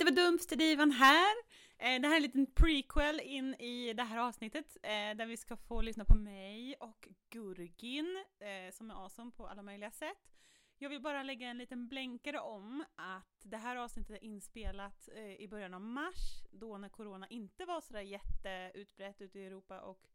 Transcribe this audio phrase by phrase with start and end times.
[0.00, 1.36] det var Dumpsterdivan här.
[1.78, 5.36] Eh, det här är en liten prequel in i det här avsnittet eh, där vi
[5.36, 10.32] ska få lyssna på mig och Gurgin eh, som är awesome på alla möjliga sätt.
[10.78, 15.34] Jag vill bara lägga en liten blänkare om att det här avsnittet är inspelat eh,
[15.34, 20.08] i början av mars då när corona inte var sådär jätteutbrett ute i Europa och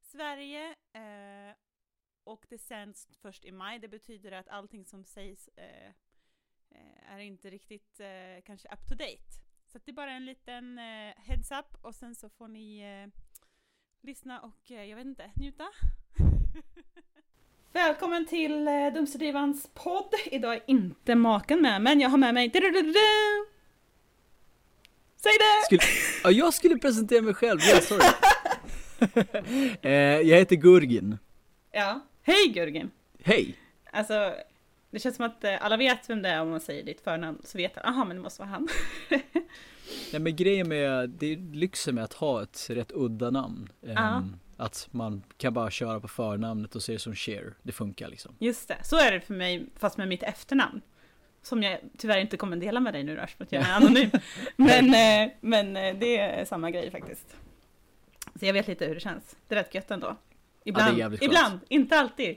[0.00, 0.70] Sverige.
[0.92, 1.56] Eh,
[2.24, 5.92] och det sänds först i maj, det betyder att allting som sägs eh,
[7.08, 8.00] är inte riktigt
[8.44, 9.44] kanske up to date.
[9.74, 13.10] Så det är bara en liten eh, heads up och sen så får ni eh,
[14.02, 15.64] lyssna och eh, jag vet inte, njuta.
[17.72, 20.14] Välkommen till eh, Dumsterdrivans podd.
[20.26, 22.50] Idag är inte maken med men jag har med mig
[25.16, 25.64] Säg det!
[25.64, 25.80] Skulle,
[26.24, 28.04] ja, jag skulle presentera mig själv, ja sorry.
[29.82, 29.92] eh,
[30.28, 31.18] jag heter Gurgin.
[31.72, 32.90] Ja, hej Gurgin!
[33.24, 33.56] Hej!
[33.90, 34.34] Alltså,
[34.94, 37.38] det känns som att eh, alla vet vem det är om man säger ditt förnamn,
[37.44, 38.68] så vet alla, aha men det måste vara han.
[40.12, 43.68] Nej men grejen med, det är lyxen med att ha ett rätt udda namn.
[43.80, 44.16] Ja.
[44.16, 48.08] Um, att man kan bara köra på förnamnet och se det som Cher, det funkar
[48.08, 48.36] liksom.
[48.38, 50.80] Just det, så är det för mig fast med mitt efternamn.
[51.42, 54.10] Som jag tyvärr inte kommer dela med dig nu Rush, för att jag är anonym.
[54.56, 57.36] men, eh, men eh, det är samma grej faktiskt.
[58.34, 59.36] Så jag vet lite hur det känns.
[59.48, 60.16] Det är rätt gött ändå.
[60.64, 62.36] Ibland, ja, ibland, inte alltid.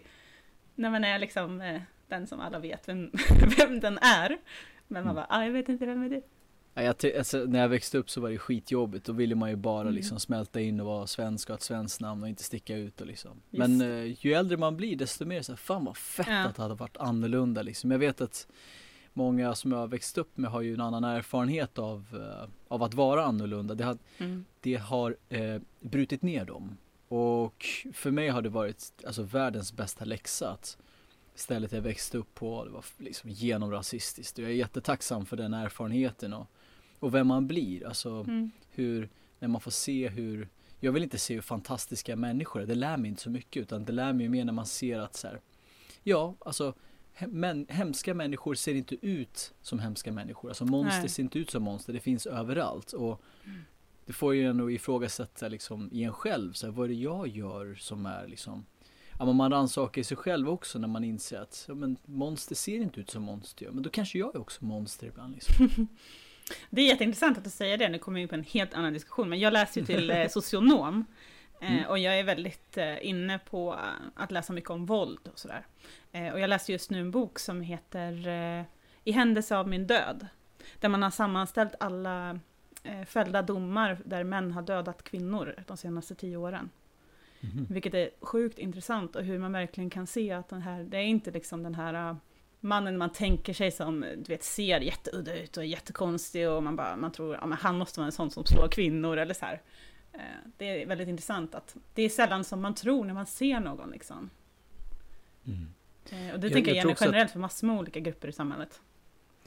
[0.75, 3.11] När man är liksom den som alla vet vem,
[3.57, 4.37] vem den är.
[4.87, 5.15] Men man mm.
[5.15, 6.21] bara, ah, jag vet inte vem är det
[6.77, 9.55] Ja, jag alltså, när jag växte upp så var det skitjobbigt, då ville man ju
[9.55, 9.93] bara mm.
[9.93, 13.01] liksom smälta in och vara svensk och ha ett svenskt namn och inte sticka ut
[13.01, 13.41] och liksom.
[13.49, 16.43] Men eh, ju äldre man blir desto mer så här, fan vad fett ja.
[16.43, 17.91] att det hade varit annorlunda liksom.
[17.91, 18.47] Jag vet att
[19.13, 22.83] många som jag har växt upp med har ju en annan erfarenhet av, uh, av
[22.83, 23.75] att vara annorlunda.
[23.75, 24.45] Det har, mm.
[24.61, 26.77] det har uh, brutit ner dem.
[27.07, 30.77] Och för mig har det varit alltså världens bästa läxa att
[31.39, 34.37] stället jag växte upp på, det var liksom genomrasistiskt.
[34.37, 36.47] Jag är jättetacksam för den erfarenheten och,
[36.99, 37.87] och vem man blir.
[37.87, 38.51] Alltså mm.
[38.69, 42.75] hur, när man får se hur, jag vill inte se hur fantastiska människor är, det
[42.75, 45.27] lär mig inte så mycket utan det lär mig mer när man ser att så
[45.27, 45.41] här,
[46.03, 46.73] ja alltså
[47.27, 50.49] men, hemska människor ser inte ut som hemska människor.
[50.49, 51.09] Alltså monster Nej.
[51.09, 52.93] ser inte ut som monster, det finns överallt.
[52.93, 53.61] Och mm.
[54.05, 57.27] det får ju ändå ifrågasätta liksom i en själv, så här, vad är det jag
[57.27, 58.65] gör som är liksom
[59.19, 62.77] ja, men man rannsakar sig själv också när man inser att ja, men monster ser
[62.77, 63.71] inte ut som monster gör.
[63.71, 65.33] Men då kanske jag är också monster ibland.
[65.33, 65.87] Liksom.
[66.69, 68.93] det är jätteintressant att du säger det, nu kommer vi in på en helt annan
[68.93, 69.29] diskussion.
[69.29, 71.05] Men jag läser ju till eh, socionom.
[71.61, 71.89] Eh, mm.
[71.89, 73.79] Och jag är väldigt eh, inne på
[74.15, 75.65] att läsa mycket om våld och sådär.
[76.11, 78.27] och jag läser just nu en bok som heter
[79.03, 80.27] I händelse av min död.
[80.79, 82.39] Där man har sammanställt alla
[83.05, 86.69] fällda domar där män har dödat kvinnor de senaste tio åren.
[87.41, 87.65] Mm.
[87.69, 91.03] Vilket är sjukt intressant och hur man verkligen kan se att den här, det är
[91.03, 92.15] inte liksom den här äh,
[92.59, 96.75] mannen man tänker sig som du vet, ser jätteudda ut och är jättekonstig och man,
[96.75, 99.45] bara, man tror att ja, han måste vara en sån som slår kvinnor eller så
[99.45, 99.61] här.
[100.13, 100.19] Äh,
[100.57, 103.89] det är väldigt intressant att det är sällan som man tror när man ser någon
[103.89, 104.29] liksom.
[105.45, 105.67] Mm.
[106.09, 107.31] Äh, och det jag, tänker jag, jag generellt att...
[107.31, 108.81] för massor med olika grupper i samhället.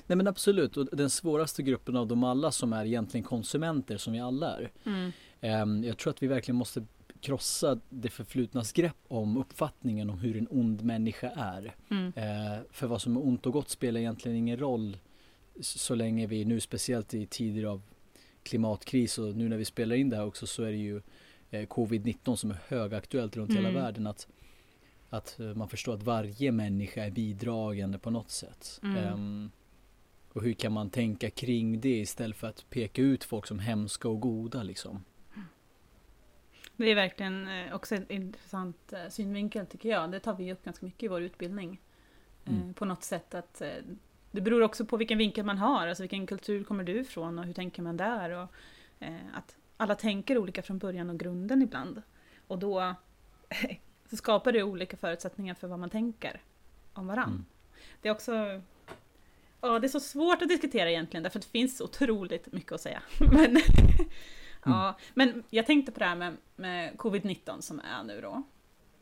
[0.06, 4.12] Nej men absolut, och den svåraste gruppen av dem alla som är egentligen konsumenter som
[4.12, 4.70] vi alla är.
[4.84, 5.12] Mm.
[5.62, 6.86] Um, jag tror att vi verkligen måste
[7.20, 11.76] krossa det förflutnas grepp om uppfattningen om hur en ond människa är.
[11.90, 12.12] Mm.
[12.16, 14.96] Eh, för vad som är ont och gott spelar egentligen ingen roll
[15.60, 17.82] så länge vi nu speciellt i tider av
[18.42, 21.02] klimatkris och nu när vi spelar in det här också så är det ju
[21.50, 23.64] eh, covid-19 som är högaktuellt runt mm.
[23.64, 24.06] hela världen.
[24.06, 24.28] Att,
[25.08, 28.80] att eh, man förstår att varje människa är bidragande på något sätt.
[28.82, 29.12] Mm.
[29.12, 29.50] Um,
[30.32, 34.08] och hur kan man tänka kring det istället för att peka ut folk som hemska
[34.08, 35.04] och goda liksom.
[36.84, 40.10] Det är verkligen eh, också en intressant eh, synvinkel tycker jag.
[40.10, 41.80] Det tar vi upp ganska mycket i vår utbildning.
[42.44, 42.74] Eh, mm.
[42.74, 43.62] På något sätt att
[44.30, 47.44] det beror också på vilken vinkel man har, alltså vilken kultur kommer du ifrån och
[47.44, 48.30] hur tänker man där?
[48.30, 48.48] Och
[49.32, 52.02] att alla tänker olika från början och grunden ibland.
[52.46, 52.94] Och då
[54.10, 56.40] så skapar det olika förutsättningar för vad man tänker
[56.92, 57.28] om varann.
[57.28, 57.44] Mm.
[58.00, 58.60] Det är också
[59.60, 62.80] Ja, det är så svårt att diskutera egentligen därför att det finns otroligt mycket att
[62.80, 63.02] säga.
[63.32, 63.56] Men
[64.64, 64.94] Ja, mm.
[65.14, 68.42] men jag tänkte på det här med, med covid-19 som är nu då.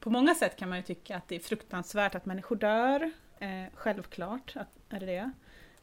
[0.01, 3.13] På många sätt kan man ju tycka att det är fruktansvärt att människor dör.
[3.39, 5.31] Eh, självklart att, är det det.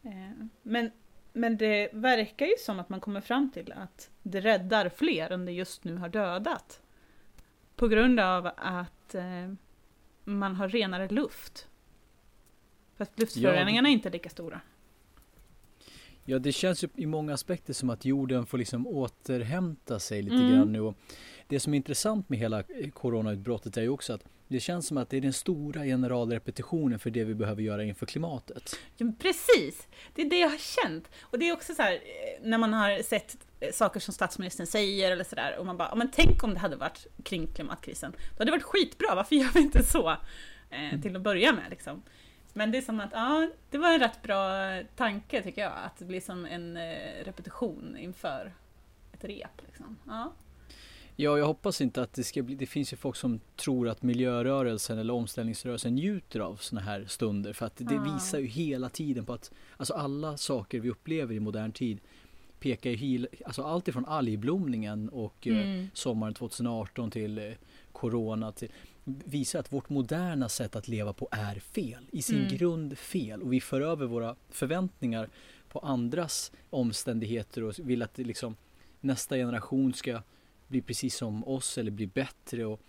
[0.01, 0.91] Eh, men,
[1.33, 5.45] men det verkar ju som att man kommer fram till att det räddar fler än
[5.45, 6.81] det just nu har dödat.
[7.75, 9.53] På grund av att eh,
[10.23, 11.67] man har renare luft.
[12.97, 13.91] För att luftföroreningarna ja.
[13.91, 14.61] är inte lika stora.
[16.25, 20.35] Ja, det känns ju i många aspekter som att jorden får liksom återhämta sig lite
[20.35, 20.51] mm.
[20.51, 20.81] grann nu.
[20.81, 20.95] Och
[21.47, 22.63] det som är intressant med hela
[22.93, 27.09] coronautbrottet är ju också att Det känns som att det är den stora generalrepetitionen för
[27.09, 28.79] det vi behöver göra inför klimatet.
[28.97, 29.87] Ja, precis!
[30.13, 31.09] Det är det jag har känt.
[31.21, 31.99] Och det är också så här, eh,
[32.41, 36.11] när man har sett eh, saker som statsministern säger eller sådär, och man bara, men
[36.11, 38.11] tänk om det hade varit kring klimatkrisen.
[38.11, 40.09] Då hade det varit skitbra, varför gör vi inte så?
[40.69, 41.01] Eh, mm.
[41.01, 42.03] till att börja med liksom.
[42.57, 44.49] Men det är som att, ja, det var en rätt bra
[44.95, 48.53] tanke tycker jag, att det blir som en eh, repetition inför
[49.13, 49.61] ett rep.
[49.67, 49.97] Liksom.
[50.07, 50.33] Ja.
[51.15, 54.03] Ja, jag hoppas inte att det ska bli, det finns ju folk som tror att
[54.03, 58.13] miljörörelsen eller omställningsrörelsen njuter av sådana här stunder för att det ah.
[58.13, 61.99] visar ju hela tiden på att alltså alla saker vi upplever i modern tid
[62.59, 65.79] pekar ju, alltså allt ifrån algblomningen och eh, mm.
[65.79, 67.53] eh, sommaren 2018 till eh,
[67.91, 68.71] corona till
[69.05, 72.57] visar att vårt moderna sätt att leva på är fel, i sin mm.
[72.57, 75.29] grund fel och vi för över våra förväntningar
[75.69, 78.55] på andras omständigheter och vill att liksom
[79.01, 80.21] nästa generation ska
[80.67, 82.65] bli precis som oss eller bli bättre.
[82.65, 82.81] Och,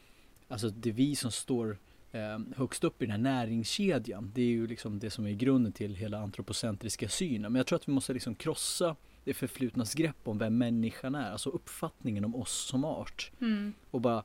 [0.48, 1.78] alltså det är vi som står
[2.12, 4.32] eh, högst upp i den här näringskedjan.
[4.34, 7.52] Det är ju liksom det som är grunden till hela antropocentriska synen.
[7.52, 11.32] Men jag tror att vi måste liksom krossa det förflutnas grepp om vem människan är,
[11.32, 13.30] alltså uppfattningen om oss som art.
[13.40, 13.72] Mm.
[13.90, 14.24] Och bara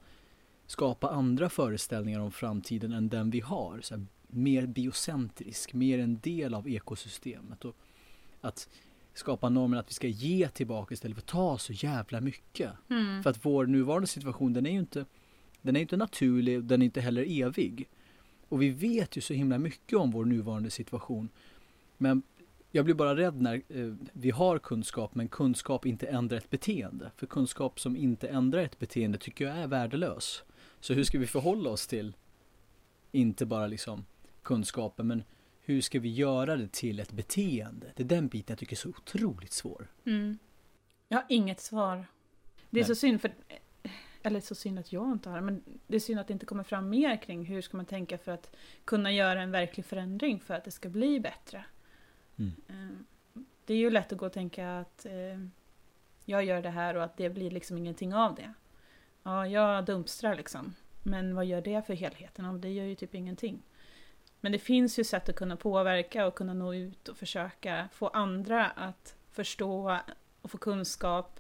[0.72, 3.82] skapa andra föreställningar om framtiden än den vi har.
[3.82, 7.66] Så här, mer biocentrisk, mer en del av ekosystemet.
[7.66, 7.76] Och
[8.42, 8.70] att
[9.14, 12.72] skapa normen att vi ska ge tillbaka istället för att ta så jävla mycket.
[12.90, 13.24] Mm.
[13.24, 15.06] För att vår nuvarande situation den är ju inte
[15.62, 17.88] Den är inte naturlig, den är inte heller evig.
[18.50, 21.30] Och vi vet ju så himla mycket om vår nuvarande situation.
[21.98, 22.22] Men
[22.72, 27.12] jag blir bara rädd när eh, vi har kunskap men kunskap inte ändrar ett beteende.
[27.18, 30.44] För kunskap som inte ändrar ett beteende tycker jag är värdelös.
[30.82, 32.16] Så hur ska vi förhålla oss till
[33.12, 34.06] inte bara liksom
[34.42, 35.24] kunskapen men
[35.62, 37.92] hur ska vi göra det till ett beteende?
[37.96, 39.88] Det är den biten jag tycker är så otroligt svår.
[40.06, 40.38] Mm.
[41.08, 42.06] Jag har inget svar.
[42.70, 42.88] Det är Nej.
[42.88, 43.34] så synd, för,
[44.22, 46.64] eller så synd att jag inte har men det är synd att det inte kommer
[46.64, 48.56] fram mer kring hur ska man tänka för att
[48.86, 51.66] kunna göra en verklig förändring för att det ska bli bättre.
[52.38, 52.52] Mm.
[52.68, 55.46] Eh, det är ju lätt att gå och tänka att eh,
[56.26, 58.54] jag gör det här och att det blir liksom ingenting av det.
[59.24, 60.76] Ja, jag dumpstrar liksom.
[61.04, 62.46] Men vad gör det för helheten?
[62.46, 63.62] Ja, det gör ju typ ingenting.
[64.40, 68.08] Men det finns ju sätt att kunna påverka och kunna nå ut och försöka få
[68.08, 70.00] andra att förstå
[70.42, 71.40] och få kunskap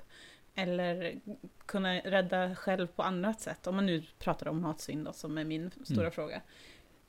[0.55, 1.21] eller
[1.65, 3.67] kunna rädda själv på annat sätt.
[3.67, 6.11] Om man nu pratar om matsvinn då, som är min stora mm.
[6.11, 6.41] fråga.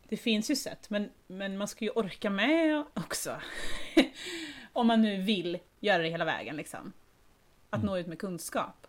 [0.08, 3.36] Det finns ju sätt, men, men man ska ju orka med också.
[4.72, 6.92] om man nu vill göra det hela vägen liksom.
[7.70, 7.86] Att mm.
[7.86, 8.86] nå ut med kunskap.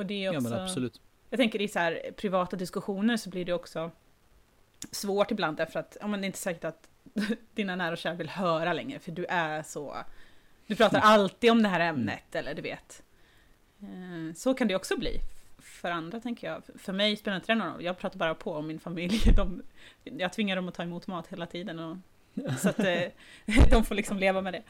[0.00, 0.48] Och det är också...
[0.48, 1.00] Ja, men absolut.
[1.30, 3.90] Jag tänker i så här privata diskussioner så blir det också
[4.90, 6.88] svårt ibland därför att ja, men det är inte säkert att
[7.54, 9.96] dina nära och kära vill höra längre för du är så...
[10.66, 11.08] Du pratar mm.
[11.08, 13.02] alltid om det här ämnet eller du vet.
[13.82, 15.20] Eh, så kan det också bli
[15.58, 16.62] för andra tänker jag.
[16.78, 17.84] För mig spelar inte det någon roll.
[17.84, 19.20] Jag pratar bara på om min familj.
[19.36, 19.62] De,
[20.04, 21.78] jag tvingar dem att ta emot mat hela tiden.
[21.78, 21.96] Och,
[22.58, 23.02] så att eh,
[23.70, 24.62] de får liksom leva med det.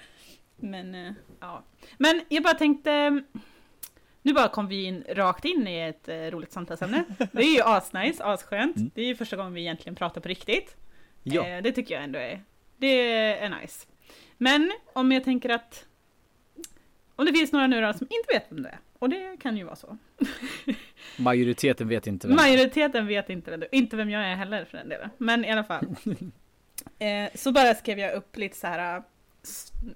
[0.57, 1.63] Men eh, ja.
[1.99, 3.23] Men jag bara tänkte
[4.23, 7.05] nu bara kom vi in rakt in i ett eh, roligt samtalsämne.
[7.33, 8.77] Det är ju asnice, asskönt.
[8.77, 8.91] Mm.
[8.95, 10.77] Det är ju första gången vi egentligen pratar på riktigt.
[11.23, 11.47] Ja.
[11.47, 12.45] Eh, det tycker jag ändå är,
[12.77, 13.87] det är nice.
[14.39, 15.87] Men om jag tänker att
[17.17, 19.57] om det finns några nu då som inte vet vem det är, och det kan
[19.57, 19.99] ju vara så.
[21.19, 24.89] Majoriteten vet inte vem Majoriteten vet inte vem inte vem jag är heller för den
[24.89, 25.11] delen.
[25.19, 25.87] Men i alla fall.
[26.99, 29.03] eh, så bara skrev jag upp lite så här,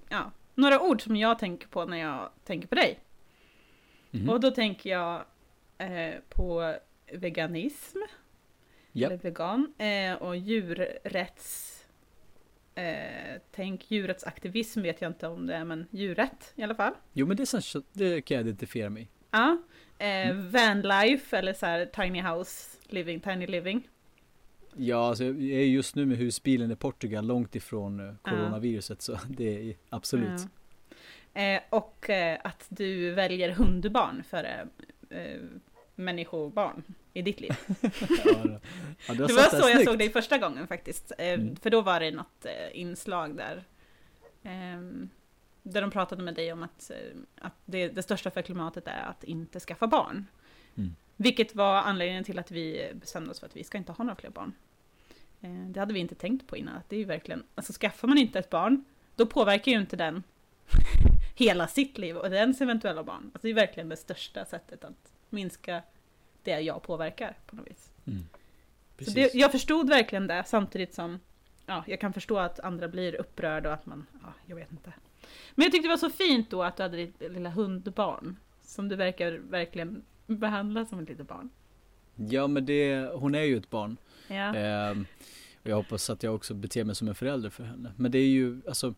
[0.09, 2.99] ja, några ord som jag tänker på när jag tänker på dig.
[4.15, 4.29] Mm.
[4.29, 5.25] Och då tänker jag
[5.77, 6.75] eh, på
[7.13, 7.97] veganism.
[8.93, 9.11] Yep.
[9.11, 9.73] Eller vegan.
[9.77, 11.71] Eh, och djurrätts...
[12.75, 16.93] Eh, tänk djurrättsaktivism vet jag inte om det är, men djurrätt i alla fall.
[17.13, 19.57] Jo men det, är det kan jag identifiera mig Ja.
[19.97, 20.51] Eh, mm.
[20.51, 23.87] Vanlife eller så här tiny house living, tiny living.
[24.75, 29.17] Ja, alltså jag är just nu med husbilen i Portugal långt ifrån eh, coronaviruset så
[29.29, 30.41] det är absolut.
[30.41, 30.47] Ja.
[31.35, 34.67] Eh, och eh, att du väljer hundbarn före
[35.09, 35.41] eh,
[35.95, 37.55] människobarn i ditt liv.
[37.67, 37.79] ja,
[39.07, 39.89] ja, det var så jag snyggt.
[39.89, 41.11] såg dig första gången faktiskt.
[41.17, 41.55] Eh, mm.
[41.55, 43.63] För då var det något eh, inslag där.
[44.43, 45.09] Ehm,
[45.63, 49.03] där de pratade med dig om att, eh, att det, det, största för klimatet är
[49.09, 50.27] att inte skaffa barn.
[50.77, 50.95] Mm.
[51.15, 54.15] Vilket var anledningen till att vi bestämde oss för att vi ska inte ha några
[54.15, 54.53] fler barn.
[55.67, 56.75] Det hade vi inte tänkt på innan.
[56.75, 59.95] Att det är ju verkligen, alltså skaffar man inte ett barn, då påverkar ju inte
[59.95, 60.23] den
[61.35, 63.31] hela sitt liv och dens eventuella barn.
[63.33, 65.81] Alltså det är verkligen det största sättet att minska
[66.43, 67.91] det jag påverkar på något vis.
[68.05, 68.23] Mm.
[68.99, 71.19] Så det, jag förstod verkligen det samtidigt som
[71.65, 74.93] ja, jag kan förstå att andra blir upprörda och att man, ja, jag vet inte.
[75.55, 78.89] Men jag tyckte det var så fint då att du hade ditt lilla hundbarn som
[78.89, 81.49] du verkar verkligen behandla som ett litet barn.
[82.15, 83.97] Ja men det, hon är ju ett barn.
[84.27, 84.55] Ja.
[84.55, 84.97] Eh,
[85.63, 87.91] och jag hoppas att jag också beter mig som en förälder för henne.
[87.97, 88.93] Men det är ju, alltså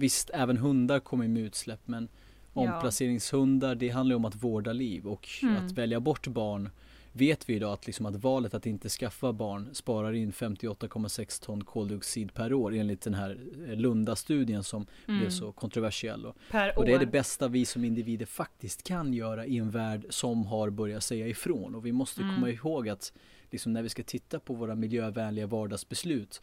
[0.00, 2.08] visst även hundar kommer med utsläpp men
[2.52, 5.56] omplaceringshundar det handlar om att vårda liv och Mm.
[5.56, 6.70] att välja bort barn
[7.12, 11.64] vet vi idag att, liksom att valet att inte skaffa barn sparar in 58,6 ton
[11.64, 13.38] koldioxid per år enligt den här
[13.68, 15.30] eh, Lunda-studien som blev Mm.
[15.30, 16.26] så kontroversiell.
[16.26, 16.36] Och,
[16.76, 20.46] och det är det bästa vi som individer faktiskt kan göra i en värld som
[20.46, 21.74] har börjat säga ifrån.
[21.74, 22.34] Och vi måste Mm.
[22.34, 23.12] komma ihåg att
[23.50, 26.42] liksom när vi ska titta på våra miljövänliga vardagsbeslut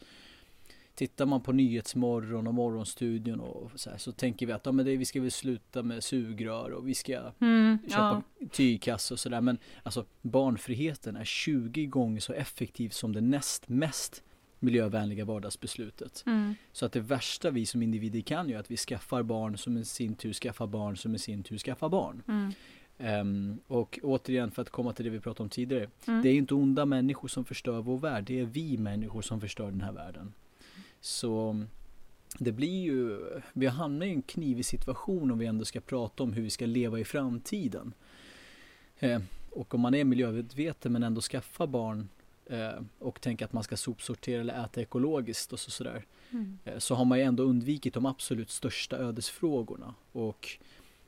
[0.98, 4.86] Tittar man på Nyhetsmorgon och Morgonstudion och så, här, så tänker vi att ja, men
[4.86, 8.46] det, vi ska väl sluta med sugrör och vi ska Mm, köpa ja.
[8.50, 9.40] tygkasse och sådär.
[9.40, 14.22] Men alltså barnfriheten är 20 gånger så effektiv som det näst mest
[14.58, 16.22] miljövänliga vardagsbeslutet.
[16.26, 16.54] Mm.
[16.72, 19.78] Så att det värsta vi som individer kan göra är att vi skaffar barn som
[19.78, 22.22] i sin tur skaffar barn som i sin tur skaffar barn.
[22.28, 22.52] Mm.
[22.98, 25.90] Ehm, och återigen för att komma till det vi pratade om tidigare.
[26.06, 26.22] Mm.
[26.22, 28.24] Det är inte onda människor som förstör vår värld.
[28.24, 30.32] Det är vi människor som förstör den här världen.
[31.00, 31.64] Så
[32.38, 33.18] det blir ju,
[33.52, 36.66] vi hamnar i en knivig situation om vi ändå ska prata om hur vi ska
[36.66, 37.92] leva i framtiden.
[38.98, 42.08] Eh, och om man är miljömedveten men ändå skaffar barn
[42.46, 46.04] eh, och tänker att man ska sopsortera eller äta ekologiskt och så, sådär.
[46.30, 46.58] Mm.
[46.64, 49.94] Eh, så har man ju ändå undvikit de absolut största ödesfrågorna.
[50.12, 50.58] Och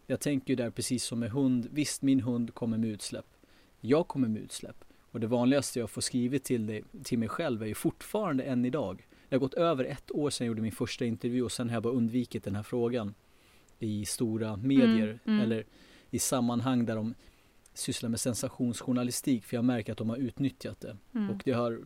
[0.06, 3.26] jag tänker ju där precis som med hund, visst min hund kommer med utsläpp.
[3.80, 4.84] Jag kommer med utsläpp.
[5.10, 8.64] Och det vanligaste jag får skrivit till, dig, till mig själv är ju fortfarande än
[8.64, 9.06] idag.
[9.30, 11.76] Det har gått över ett år sedan jag gjorde min första intervju och sen har
[11.76, 13.14] jag bara undvikit den här frågan
[13.78, 15.40] i stora medier Mm, mm.
[15.40, 15.64] eller
[16.10, 17.14] i sammanhang där de
[17.74, 20.96] sysslar med sensationsjournalistik för jag märker att de har utnyttjat det.
[21.14, 21.30] Mm.
[21.30, 21.80] Och det har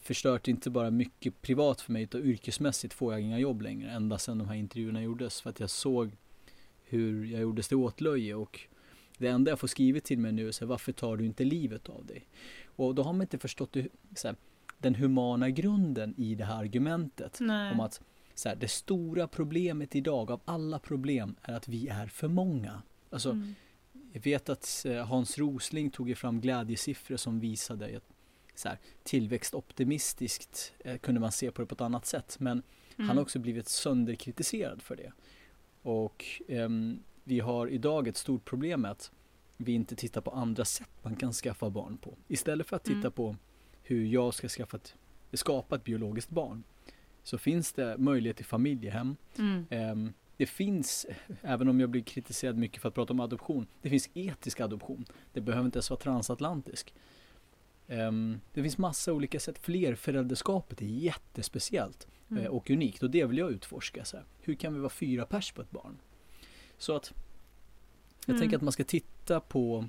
[0.00, 4.18] förstört inte bara mycket privat för mig utan yrkesmässigt får jag inga jobb längre ända
[4.18, 6.10] sedan de här intervjuerna gjordes för att jag såg
[6.84, 8.60] hur jag gjordes till åtlöje och
[9.18, 11.44] det enda jag får skrivet till mig nu är så här, varför tar du inte
[11.44, 12.26] livet av dig?
[12.66, 14.36] Och då har man inte förstått det, så här,
[14.78, 17.72] den humana grunden i det här argumentet Nej.
[17.72, 18.00] om att
[18.34, 22.82] så här, det stora problemet idag av alla problem är att vi är för många.
[23.10, 23.54] Alltså, Mm.
[24.12, 28.04] jag vet att eh, Hans Rosling tog ju fram glädjesiffror som visade att
[28.54, 28.78] så här,
[29.62, 32.36] tillväxtoptimistiskt eh, kunde man se på det på ett annat sätt.
[32.40, 32.62] Men
[32.96, 33.16] han Mm.
[33.16, 35.12] har också blivit sönderkritiserad för det.
[35.82, 39.12] Och ehm, vi har idag ett stort problem med att
[39.56, 42.14] vi inte tittar på andra sätt man kan skaffa barn på.
[42.28, 43.12] Istället för att titta Mm.
[43.12, 43.36] på
[43.88, 44.94] hur jag ska skaffa ett,
[45.32, 46.62] skapa ett biologiskt barn
[47.22, 49.16] så finns det möjlighet till familjehem.
[49.38, 49.66] Mm.
[49.70, 51.06] Ehm, det finns,
[51.42, 55.04] även om jag blir kritiserad mycket för att prata om adoption, det finns etisk adoption.
[55.32, 56.94] Det behöver inte ens vara transatlantisk.
[57.88, 59.58] Ehm, det finns massa olika sätt.
[59.58, 62.42] Flerföräldraskapet är jättespeciellt Mm.
[62.44, 64.04] eh, och unikt och det vill jag utforska.
[64.04, 64.26] Så här.
[64.40, 65.96] Hur kan vi vara fyra pers på ett barn?
[66.78, 67.12] Så att
[68.26, 68.40] jag Mm.
[68.40, 69.88] tänker att man ska titta på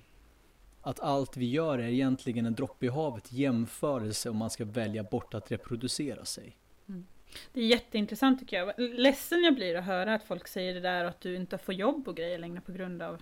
[0.82, 5.04] att allt vi gör är egentligen en droppe i havet jämförelse om man ska välja
[5.04, 6.58] bort att reproducera sig.
[6.90, 7.06] Mm.
[7.54, 8.74] Det är jätteintressant tycker jag.
[8.78, 11.74] Ledsen jag blir att höra att folk säger det där och att du inte får
[11.76, 13.22] jobb och grejer längre på grund av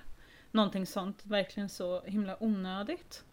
[0.52, 1.26] någonting sånt.
[1.26, 3.24] Verkligen så himla onödigt.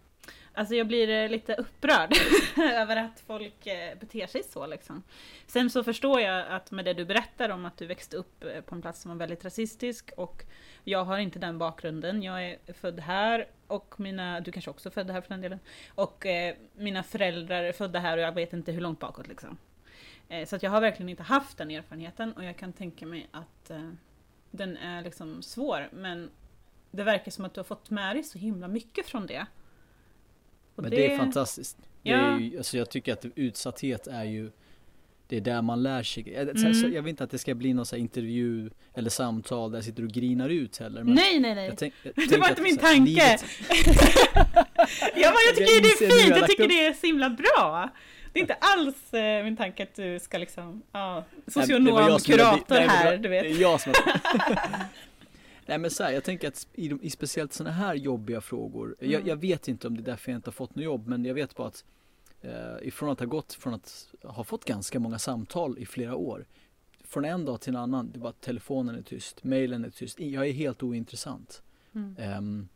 [0.57, 2.13] Alltså jag blir eh, lite upprörd
[2.57, 5.03] över att folk eh, beter sig så liksom.
[5.47, 8.61] Sen så förstår jag att med det du berättar om att du växte upp eh,
[8.61, 10.45] på en plats som var väldigt rasistisk och
[10.85, 12.23] jag har inte den bakgrunden.
[12.23, 15.59] Jag är född här och mina, du kanske också är född här för den delen.
[15.95, 19.59] Och eh, mina föräldrar är födda här och jag vet inte hur långt bakåt liksom.
[20.29, 23.29] Eh, Så att jag har verkligen inte haft den erfarenheten och jag kan tänka mig
[23.31, 23.91] att eh,
[24.51, 26.31] den är liksom svår men
[26.91, 29.47] det verkar som att du har fått med dig så himla mycket från det.
[30.77, 31.77] Men det, är fantastiskt.
[32.03, 32.17] Det Ja.
[32.17, 34.51] är ju, alltså jag tycker att utsatthet är ju
[35.29, 36.33] det är där man lär sig.
[36.33, 36.93] Jag, Mm.
[36.95, 40.03] jag vill inte att det ska bli någon så intervju eller samtal där jag sitter
[40.03, 41.05] och grinar ut heller.
[41.05, 41.67] Nej, nej, nej.
[41.67, 43.11] jag tänk, jag Det var inte min här, tanke.
[43.11, 43.45] livet-
[45.17, 47.31] ja, men jag tycker Jag det är fint, jag jag tycker det är så himla
[47.31, 47.91] bra.
[48.33, 52.23] Det är inte alls eh, min tanke att du ska liksom, ja, det socionom, jag
[52.23, 53.45] kurator det här, du Det vet.
[53.45, 53.93] är jag som.
[55.67, 58.97] Nej men så här, jag tänker att i, de, i speciellt sådana här jobbiga frågor,
[58.99, 59.29] jag, Mm.
[59.29, 61.35] jag vet inte om det är därför jag inte har fått något jobb, men jag
[61.35, 61.85] vet bara att
[62.41, 66.47] eh, ifrån att ha gått från att ha fått ganska många samtal i flera år,
[67.05, 70.21] från en dag till en annan, det är bara telefonen är tyst, mailen är tyst,
[70.21, 71.63] jag är helt ointressant.
[71.95, 72.17] Mm.
[72.19, 72.69] Ehm,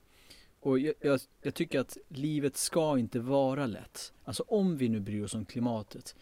[0.61, 4.13] och jag, jag, jag tycker att livet ska inte vara lätt.
[4.25, 6.17] Alltså om vi nu bryr oss om klimatet.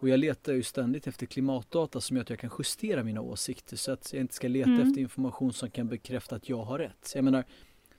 [0.00, 3.76] Och jag letar ju ständigt efter klimatdata som gör att jag kan justera mina åsikter
[3.76, 4.88] så att jag inte ska leta Mm.
[4.88, 7.12] efter information som kan bekräfta att jag har rätt.
[7.14, 7.44] Jag menar,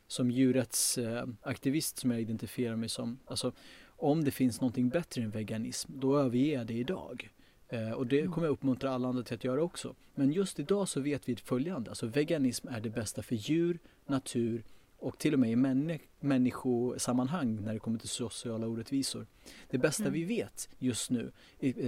[0.08, 3.52] som djurrättsaktivist som jag identifierar mig som, alltså
[3.86, 7.30] om det finns någonting bättre än veganism, då överger jag det idag.
[7.70, 9.96] Eh, och det kommer jag uppmuntra alla andra till att göra också.
[10.16, 14.64] Men just idag så vet vi följande, alltså veganism är det bästa för djur, natur
[15.02, 19.28] och till och med i männi människosammanhang när det kommer till sociala orättvisor.
[19.70, 20.14] Det bästa mm.
[20.14, 21.32] vi vet just nu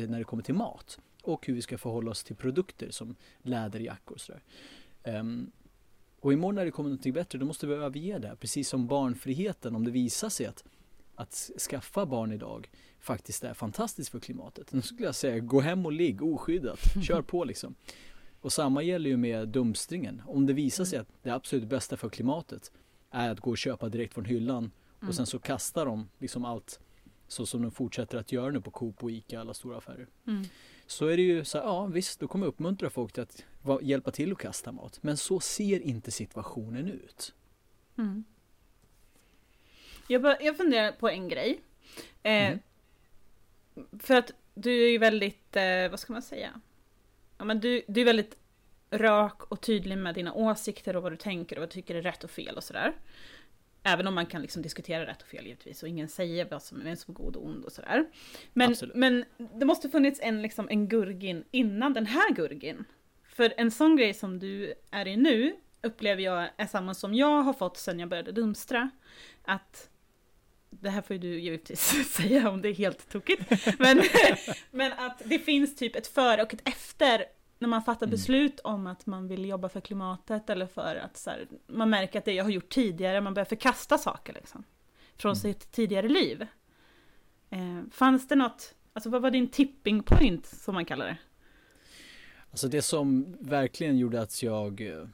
[0.07, 4.13] när det kommer till mat och hur vi ska förhålla oss till produkter som läderjackor
[4.13, 4.41] och sådär.
[5.03, 5.51] Um,
[6.19, 9.75] och imorgon när det kommer något bättre då måste vi överge det, precis som barnfriheten
[9.75, 10.63] om det visar sig att,
[11.15, 14.67] att skaffa barn idag faktiskt är fantastiskt för klimatet.
[14.71, 17.75] Då skulle jag säga gå hem och ligg oskyddat, kör på liksom.
[18.41, 20.21] Och samma gäller ju med dumstringen.
[20.27, 22.71] Om det visar sig att det absolut bästa för klimatet
[23.13, 25.13] är att gå och köpa direkt från hyllan och mm.
[25.13, 26.79] sen så kastar de liksom allt
[27.27, 30.07] så som de fortsätter att göra nu på Coop och Ica, alla stora affärer.
[30.27, 30.45] Mm.
[30.87, 33.45] Så är det ju så här, ja visst, då kommer jag uppmuntra folk till att
[33.81, 34.99] hjälpa till att kasta mat.
[35.03, 37.33] Men så ser inte situationen ut.
[37.97, 38.23] Mm.
[40.07, 41.61] Jag, jag funderar på en grej.
[42.23, 42.59] Eh, mm.
[43.99, 46.61] För att du är ju väldigt, eh, vad ska man säga?
[47.37, 48.37] Ja, men du, du är väldigt
[48.93, 52.01] rak och tydlig med dina åsikter och vad du tänker och vad du tycker är
[52.01, 52.93] rätt och fel och sådär.
[53.83, 56.87] Även om man kan liksom diskutera rätt och fel givetvis och ingen säger vad som
[56.87, 58.05] är som god och ond och sådär.
[58.53, 59.25] Men, men
[59.59, 62.85] det måste funnits en, liksom, en gurgin innan den här gurgin.
[63.27, 67.41] För en sån grej som du är i nu upplever jag är samma som jag
[67.41, 68.89] har fått sen jag började dumstra.
[69.43, 69.89] Att
[70.69, 71.79] det här får ju du givetvis
[72.13, 73.79] säga om det är helt tokigt.
[73.79, 74.01] Men,
[74.71, 77.25] men att det finns typ ett före och ett efter
[77.63, 78.11] när man fattar mm.
[78.11, 82.19] beslut om att man vill jobba för klimatet eller för att så här, man märker
[82.19, 84.63] att det jag har gjort tidigare, man börjar förkasta saker liksom.
[85.17, 85.35] Från mm.
[85.35, 86.47] sitt tidigare liv.
[87.49, 91.17] Eh, fanns det något, alltså vad var din tipping point som man kallar det?
[92.51, 95.05] Alltså det som verkligen gjorde att jag eh,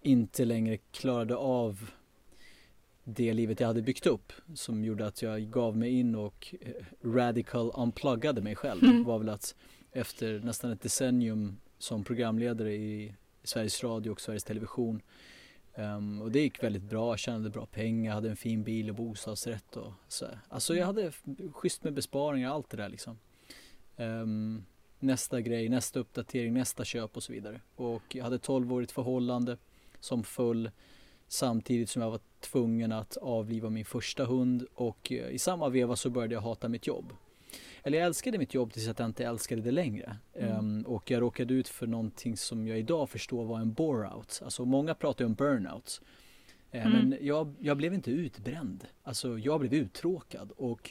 [0.00, 1.90] inte längre klarade av
[3.04, 6.70] det livet jag hade byggt upp som gjorde att jag gav mig in och eh,
[7.04, 9.04] radical unpluggade mig själv mm.
[9.04, 9.54] var väl att
[9.92, 15.02] efter nästan ett decennium som programledare i Sveriges Radio och Sveriges Television
[15.74, 18.96] um, och det gick väldigt bra, jag tjänade bra pengar, hade en fin bil och
[18.96, 20.26] bostadsrätt och så.
[20.48, 21.12] Alltså jag hade
[21.52, 23.18] schysst med besparingar, allt det där liksom.
[23.96, 24.64] Um,
[24.98, 27.60] nästa grej, nästa uppdatering, nästa köp och så vidare.
[27.76, 29.56] Och jag hade 12-årigt förhållande
[30.00, 30.70] som föll
[31.28, 35.96] samtidigt som jag var tvungen att avliva min första hund och eh, i samma veva
[35.96, 37.12] så började jag hata mitt jobb.
[37.82, 40.16] Eller jag älskade mitt jobb tills jag inte älskade det längre.
[40.34, 40.58] Mm.
[40.58, 44.42] Um, och jag råkade ut för någonting som jag idag förstår var en bore-out.
[44.44, 46.00] Alltså många pratar ju om burnout.
[46.74, 46.92] Uh, mm.
[46.92, 48.86] Men jag, jag blev inte utbränd.
[49.02, 50.90] Alltså jag blev uttråkad och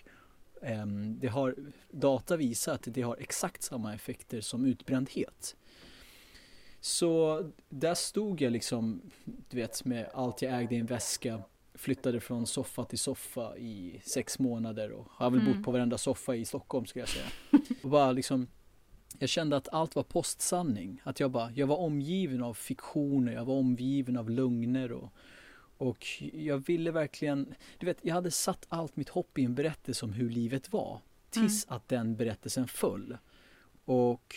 [0.61, 1.55] um, det har
[1.91, 5.55] data visat att det har exakt samma effekter som utbrändhet.
[6.81, 11.41] Så där stod jag liksom, du vet, med allt jag ägde i en väska.
[11.79, 15.53] Flyttade från soffa till soffa i sex månader och har väl mm.
[15.53, 17.25] bott på varenda soffa i Stockholm skulle jag säga.
[17.83, 18.47] Och bara liksom,
[19.19, 21.01] jag kände att allt var postsanning.
[21.03, 25.13] Att jag bara, jag var omgiven av fiktioner, jag var omgiven av lögner och,
[25.77, 30.05] och jag ville verkligen, du vet, jag hade satt allt mitt hopp i en berättelse
[30.05, 31.01] om hur livet var.
[31.29, 31.75] Tills mm.
[31.75, 33.17] att den berättelsen föll.
[33.85, 34.35] Och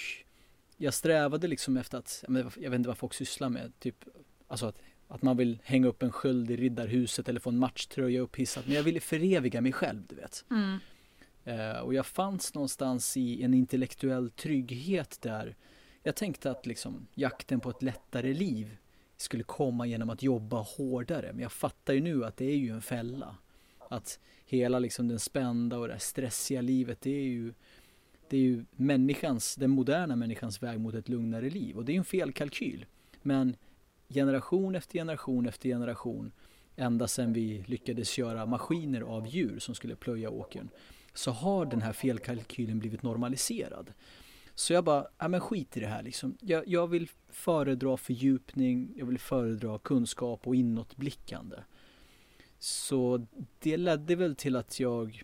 [0.77, 2.25] jag strävade liksom efter att,
[2.57, 4.05] jag vet inte vad folk sysslar med, typ
[4.53, 4.79] Alltså att,
[5.13, 8.65] att man vill hänga upp en sköld i riddarhuset eller få en matchtröja upphissad.
[8.67, 10.45] Men jag ville föreviga mig själv, du vet.
[10.51, 10.79] Mm.
[11.47, 15.57] Uh, och jag fanns någonstans i en intellektuell trygghet där.
[16.03, 18.77] Jag tänkte att liksom jakten på ett lättare liv
[19.17, 21.33] skulle komma genom att jobba hårdare.
[21.33, 23.37] Men jag fattar ju nu att det är ju en fälla.
[23.79, 27.55] Att hela liksom den spända och det stressiga livet, det är ju
[28.29, 31.97] det är ju människans, den moderna människans väg mot ett lugnare liv och det är
[31.97, 32.87] en felkalkyl.
[33.23, 33.57] Men
[34.13, 36.33] generation efter generation efter generation
[36.77, 40.69] ända sedan vi lyckades göra maskiner av djur som skulle plöja åkern
[41.15, 43.93] så har den här felkalkylen blivit normaliserad.
[44.55, 46.37] Så jag bara, ja men skit i det här liksom.
[46.41, 51.57] Jag, jag vill föredra fördjupning, jag vill föredra kunskap och inåtblickande.
[52.59, 53.27] Så
[53.59, 55.23] det ledde väl till att jag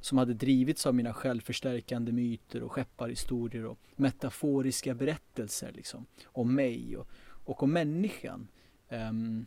[0.00, 6.96] som hade drivits av mina självförstärkande myter och skepparhistorier och metaforiska berättelser liksom, om mig
[6.96, 7.08] och,
[7.44, 8.48] och om människan.
[8.88, 9.46] Um,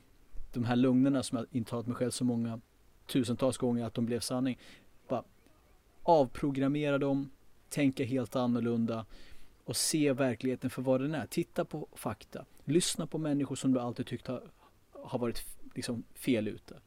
[0.53, 2.62] de här lögnerna som jag intalat mig själv så många
[3.07, 4.57] tusentals gånger att de blev sanning.
[5.07, 5.23] Bara
[6.03, 7.29] avprogrammera dem,
[7.69, 9.05] tänka helt annorlunda
[9.63, 11.25] och se verkligheten för vad den är.
[11.25, 12.45] Titta på fakta.
[12.65, 14.43] Lyssna på människor som du alltid tyckt har,
[14.91, 16.79] har varit liksom fel ute.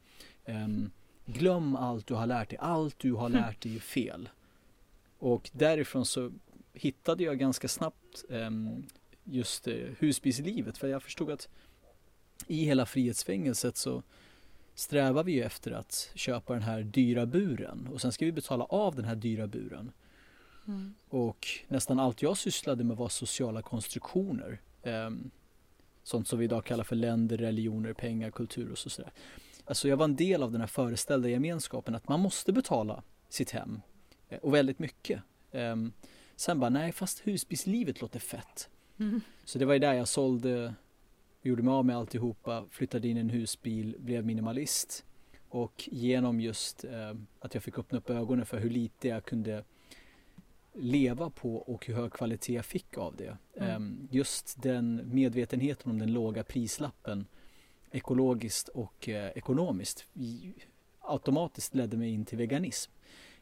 [0.45, 0.91] Um,
[1.25, 2.57] Glöm allt du har lärt dig.
[2.61, 3.41] Allt du har mm.
[3.41, 4.29] lärt dig är fel.
[5.19, 6.31] Och därifrån så
[6.73, 8.87] hittade jag ganska snabbt um,
[9.23, 10.77] just uh, husbilslivet.
[10.77, 11.49] För jag förstod att
[12.47, 14.03] i hela frihetsfängelset så
[14.75, 18.63] strävar vi ju efter att köpa den här dyra buren och sen ska vi betala
[18.63, 19.91] av den här dyra buren.
[20.67, 20.93] Mm.
[21.09, 24.61] Och nästan allt jag sysslade med var sociala konstruktioner.
[24.83, 25.31] Um,
[26.03, 29.11] sånt som vi idag kallar för länder, religioner, pengar, kultur och så sådär.
[29.65, 33.51] alltså jag var en del av den här föreställda gemenskapen att man måste betala sitt
[33.51, 33.81] hem
[34.29, 35.21] eh, och väldigt mycket.
[35.51, 35.93] Um,
[36.35, 38.69] sen bara, nej fast husbilslivet låter fett.
[39.01, 39.21] Mm.
[39.43, 40.73] Så det var ju där jag sålde,
[41.41, 45.05] gjorde mig av med alltihopa, flyttade in i en husbil, blev minimalist.
[45.49, 49.63] Och genom just eh, att jag fick öppna upp ögonen för hur lite jag kunde
[50.73, 53.37] leva på och hur hög kvalitet jag fick av det.
[53.55, 53.69] Mm.
[53.69, 57.25] Eh, just den medvetenheten om den låga prislappen
[57.91, 60.05] ekologiskt och eh, ekonomiskt
[60.99, 62.91] automatiskt ledde mig in till veganism.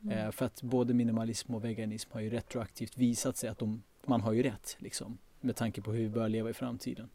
[0.04, 0.18] Mm.
[0.18, 4.22] Eh, för att både minimalism och veganism har ju retroaktivt visat sig att de, man
[4.22, 7.10] har ju rätt liksom med tanke på hur vi bör leva i framtiden.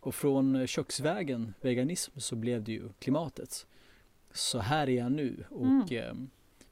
[0.00, 3.66] Och från köksvägen veganism så blev det ju klimatet.
[4.32, 5.88] Så här är jag nu och mm.
[5.90, 6.14] eh,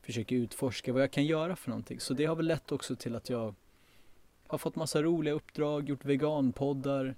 [0.03, 2.01] försöker utforska vad jag kan göra för någonting.
[2.01, 3.55] Så det har väl lett också till att jag
[4.47, 7.15] har fått massa roliga uppdrag, gjort veganpoddar,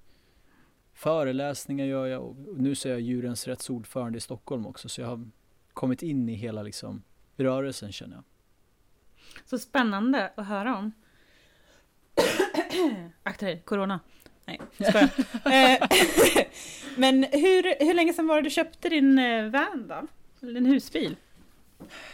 [0.93, 5.01] föreläsningar gör jag och nu så är jag djurens rätts ordförande i Stockholm också så
[5.01, 5.31] jag har
[5.73, 7.03] kommit in i hela liksom
[7.37, 8.25] rörelsen känner jag.
[9.45, 10.93] Så spännande att höra om.
[13.23, 14.01] Akta dig, corona.
[14.45, 15.11] Nej, skojar.
[15.45, 15.89] Eh,
[16.97, 20.07] men hur, hur länge sedan var det du köpte din eh, van då?
[20.43, 21.17] Eller din husbil?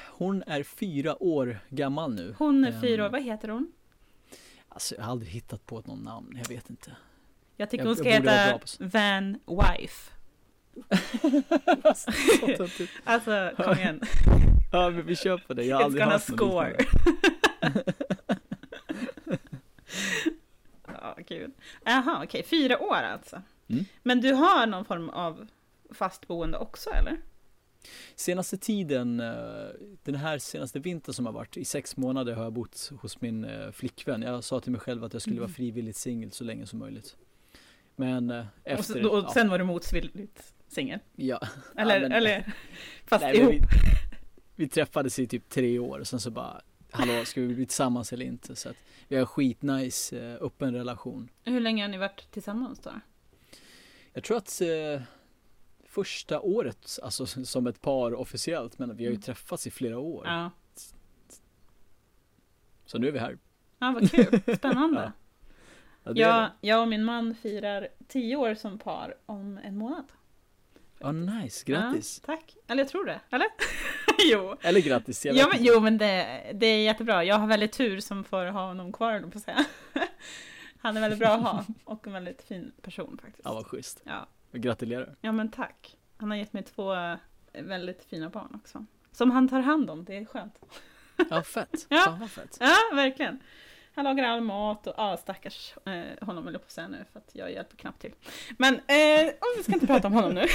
[0.07, 2.35] Hon är fyra år gammal nu.
[2.39, 3.73] Hon är fyra år, ehm, vad heter hon?
[4.69, 6.97] Alltså jag har aldrig hittat på något namn, jag vet inte.
[7.57, 10.13] Jag tycker jag, hon ska heta Van Wife.
[13.05, 14.01] alltså, kom igen.
[14.73, 15.65] ja, men vi kör på det.
[15.65, 16.77] Jag har It's aldrig gonna score.
[20.87, 21.53] ja, gud.
[21.85, 22.27] Jaha, okej.
[22.27, 22.43] Okay.
[22.43, 23.43] Fyra år alltså.
[23.69, 23.85] Mm.
[24.03, 25.47] Men du har någon form av
[25.91, 27.19] fast boende också, eller?
[28.15, 29.35] Senaste tiden, eh,
[30.03, 33.45] den här senaste vintern som har varit, i sex månader har jag bott hos min
[33.45, 34.23] eh, flickvän.
[34.23, 35.55] Jag sa till mig själv att jag skulle vara mm.
[35.55, 37.17] frivilligt singel så länge som möjligt.
[37.97, 39.07] Men eh, efter...
[39.07, 39.51] Och, och sen ja.
[39.51, 40.99] var du motvilligt singel?
[41.17, 41.41] Ja.
[41.77, 42.53] Eller, ja, men, eller
[43.07, 43.53] fast nej, ihop?
[43.53, 43.61] Vi,
[44.57, 46.61] vi, träffades i typ tre år och sen så bara
[46.95, 48.57] Hallå, ska vi bli tillsammans eller inte?
[48.57, 48.77] Så att
[49.09, 51.29] vi har skitnice uh, öppen relation.
[51.45, 52.91] Hur länge har ni varit tillsammans då?
[54.13, 55.03] Jag tror att uh,
[55.85, 59.23] första året, alltså som ett par officiellt, men vi har ju mm.
[59.23, 60.27] träffats i flera år.
[60.27, 60.51] Ja.
[62.87, 63.39] Så nu är vi här.
[63.79, 64.41] Ja, vad kul.
[64.57, 65.13] Spännande.
[66.05, 66.13] ja.
[66.15, 70.05] Ja, jag och min man firar tio år som par om en månad.
[70.99, 71.65] Ja, oh, nice.
[71.67, 72.23] Grattis.
[72.27, 72.57] Ja, tack.
[72.67, 73.21] Eller jag tror det.
[73.31, 73.47] Eller?
[74.33, 74.57] jo.
[74.63, 75.25] Eller grattis.
[75.25, 77.25] Jag ja, men, jo, men det, det är jättebra.
[77.25, 79.65] Jag har väldigt tur som får ha honom kvar, på att säga.
[80.79, 83.45] Han är väldigt bra att ha och en väldigt fin person faktiskt.
[83.45, 84.03] Ja, vad schysst.
[84.05, 84.27] Ja.
[84.53, 85.17] Gratulerar.
[85.21, 85.97] Ja, men tack.
[86.17, 86.95] Han har gett mig två
[87.53, 88.87] väldigt fina barn också.
[89.13, 90.59] Som han tar hand om, det är skönt.
[91.31, 91.87] Ja, fett.
[91.89, 91.99] ja.
[91.99, 92.57] Fan vad fett.
[92.61, 93.41] Ja, verkligen.
[93.95, 97.19] Han lagar all mat och ja, stackars eh, honom vill jag på säga nu för
[97.19, 98.15] att jag hjälper knappt till.
[98.59, 100.47] Men eh, oh, vi ska inte prata om honom nu.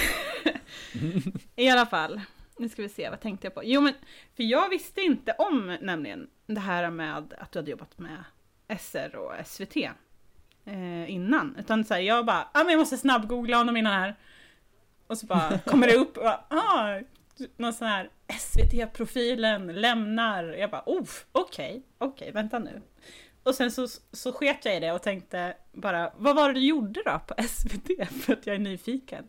[1.56, 2.22] I alla fall,
[2.60, 3.62] nu ska vi se, vad tänkte jag på?
[3.64, 3.94] Jo men,
[4.36, 8.24] för jag visste inte om nämligen det här med att du hade jobbat med
[8.80, 9.76] SR och SVT
[10.66, 11.56] eh, innan.
[11.60, 14.16] Utan så här, jag bara, ah, men jag måste snabbgoogla honom innan här.
[15.08, 17.00] Och så bara kommer det upp och bara, ah,
[17.58, 20.44] någon sån här SVT-profilen lämnar.
[20.44, 22.82] Jag bara, oh, okej, okay, okej, okay, vänta nu.
[23.44, 26.66] Och sen så, så sket jag i det och tänkte bara, vad var det du
[26.66, 28.10] gjorde då på SVT?
[28.24, 29.28] För att jag är nyfiken.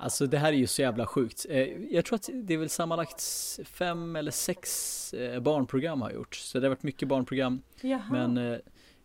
[0.00, 1.46] Alltså det här är ju så jävla sjukt.
[1.48, 3.22] Eh, jag tror att det är väl sammanlagt
[3.64, 6.34] fem eller sex eh, barnprogram har gjort.
[6.34, 7.62] Så det har varit mycket barnprogram.
[7.80, 8.02] Jaha.
[8.10, 8.58] Men eh,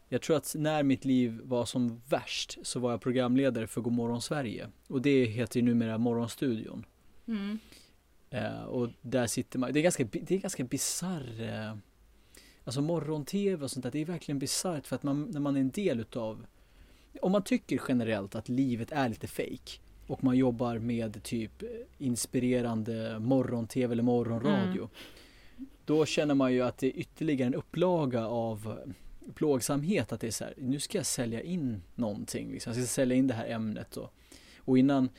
[0.09, 4.21] jag tror att när mitt liv var som värst så var jag programledare för Godmorgon
[4.21, 4.69] Sverige.
[4.87, 6.85] Och det heter ju numera Morgonstudion.
[7.27, 7.59] Mm.
[8.67, 11.77] Och där sitter man, det är ganska, det är ganska bisarr
[12.63, 15.59] Alltså morgon-tv och sånt där, det är verkligen bisarrt för att man, när man är
[15.59, 16.45] en del utav
[17.21, 21.63] Om man tycker generellt att livet är lite fake och man jobbar med typ
[21.97, 24.89] inspirerande morgon-tv eller morgonradio mm.
[25.85, 28.79] Då känner man ju att det är ytterligare en upplaga av
[29.35, 32.73] plågsamhet att det är så här, nu ska jag sälja in någonting liksom.
[32.73, 34.13] Jag ska sälja in det här ämnet och,
[34.57, 35.09] och innan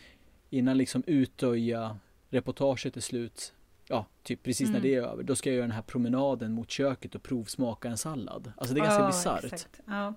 [0.54, 1.98] Innan liksom utöja
[2.30, 3.52] reportaget är slut
[3.88, 4.72] ja, typ precis mm.
[4.72, 7.88] när det är över, då ska jag göra den här promenaden mot köket och provsmaka
[7.88, 8.52] en sallad.
[8.56, 9.66] Alltså det är ganska ja, bisarrt.
[9.86, 10.14] Ja.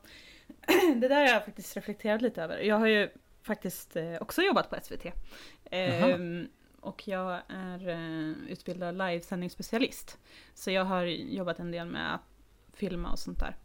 [0.96, 2.60] Det där har jag faktiskt reflekterat lite över.
[2.60, 3.10] Jag har ju
[3.48, 5.06] faktiskt eh, också jobbat på SVT.
[5.72, 6.48] Ehm,
[6.82, 10.18] och jag är eh, utbildad livesändningsspecialist.
[10.54, 12.22] Så jag har jobbat en del med att
[12.74, 13.56] filma och sånt där.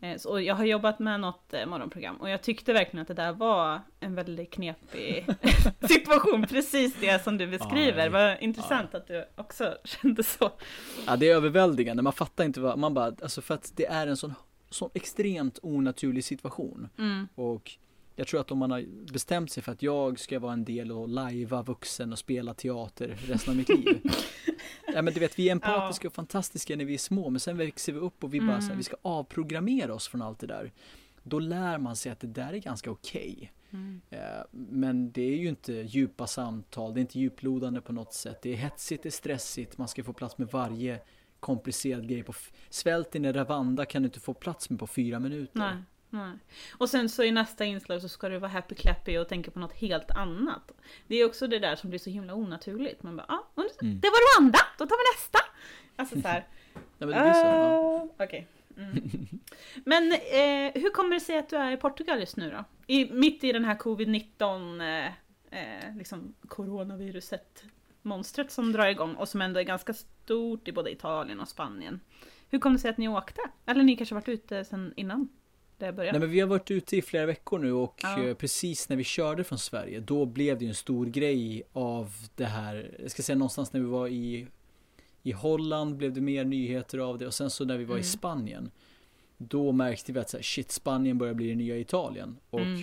[0.00, 3.32] Eh, så jag har jobbat med något morgonprogram och jag tyckte verkligen att det där
[3.32, 5.26] var en väldigt knepig
[5.88, 8.04] situation, precis det som du beskriver.
[8.04, 8.98] Det var intressant ja.
[8.98, 10.50] att du också kände så.
[11.06, 14.06] Ja, det är överväldigande, man fattar inte vad, man bara, alltså för att det är
[14.06, 14.34] en sån,
[14.70, 16.88] sån extremt onaturlig situation.
[16.98, 17.28] Mm.
[17.34, 17.78] Och
[18.16, 20.92] jag tror att om man har bestämt sig för att jag ska vara en del
[20.92, 24.00] och lajva vuxen och spela teater resten av mitt liv.
[24.94, 27.56] ja men du vet, vi är empatiska och fantastiska när vi är små, men sen
[27.56, 28.62] växer vi upp och vi bara mm.
[28.62, 30.72] så här, vi ska avprogrammera oss från allt det där.
[31.22, 33.34] Då lär man sig att det där är ganska okej.
[33.36, 33.48] Okay.
[33.70, 34.00] Mm.
[34.10, 38.42] Eh, men det är ju inte djupa samtal, det är inte djuplodande på något sätt.
[38.42, 41.00] Det är hetsigt, det är stressigt, man ska få plats med varje
[41.40, 42.22] komplicerad grej.
[42.22, 42.32] På
[42.70, 45.58] svälten i Ravanda kan du inte få plats med på fyra minuter.
[45.58, 45.76] Nej.
[46.10, 46.38] Nej.
[46.72, 49.58] Och sen så i nästa inslag så ska du vara happy clappy och tänka på
[49.58, 50.72] något helt annat.
[51.06, 53.02] Det är också det där som blir så himla onaturligt.
[53.02, 54.00] Man bara, ah, mm.
[54.00, 55.38] det var Rwanda, då tar vi nästa!
[55.96, 56.46] Alltså så här.
[56.74, 57.46] ja, men det blir så.
[57.46, 58.08] Ja.
[58.18, 58.24] Ah.
[58.24, 58.44] Okay.
[58.76, 59.10] Mm.
[59.84, 62.64] Men eh, hur kommer det sig att du är i Portugal just nu då?
[62.86, 65.06] I, mitt i den här covid-19, eh,
[65.50, 67.64] eh, liksom coronaviruset,
[68.02, 72.00] monstret som drar igång och som ändå är ganska stort i både Italien och Spanien.
[72.48, 73.40] Hur kom det sig att ni åkte?
[73.66, 75.28] Eller ni kanske varit ute sedan innan?
[75.78, 76.18] Det började?
[76.18, 78.24] Nej men vi har varit ute i flera veckor nu och ja.
[78.24, 82.12] Eh, precis när vi körde från Sverige då blev det ju en stor grej av
[82.34, 82.96] det här.
[83.02, 84.46] Jag ska säga någonstans när vi var i
[85.26, 88.00] i Holland blev det mer nyheter av det och sen så när vi var mm.
[88.00, 88.70] i Spanien
[89.36, 92.82] Då märkte vi att så här, shit Spanien börjar bli det nya Italien och mm.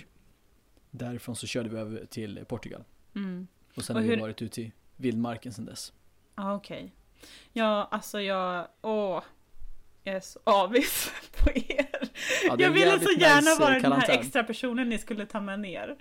[0.90, 3.46] Därifrån så körde vi över till Portugal mm.
[3.74, 4.16] Och sen och har hur...
[4.16, 5.92] vi varit ute i vildmarken sen dess
[6.34, 6.90] ah, Okej okay.
[7.52, 9.22] Ja alltså jag, åh
[10.02, 11.93] Jag är så avis på er
[12.46, 15.60] ja, Jag ville så gärna nice vara den här extra personen ni skulle ta med
[15.60, 15.96] ner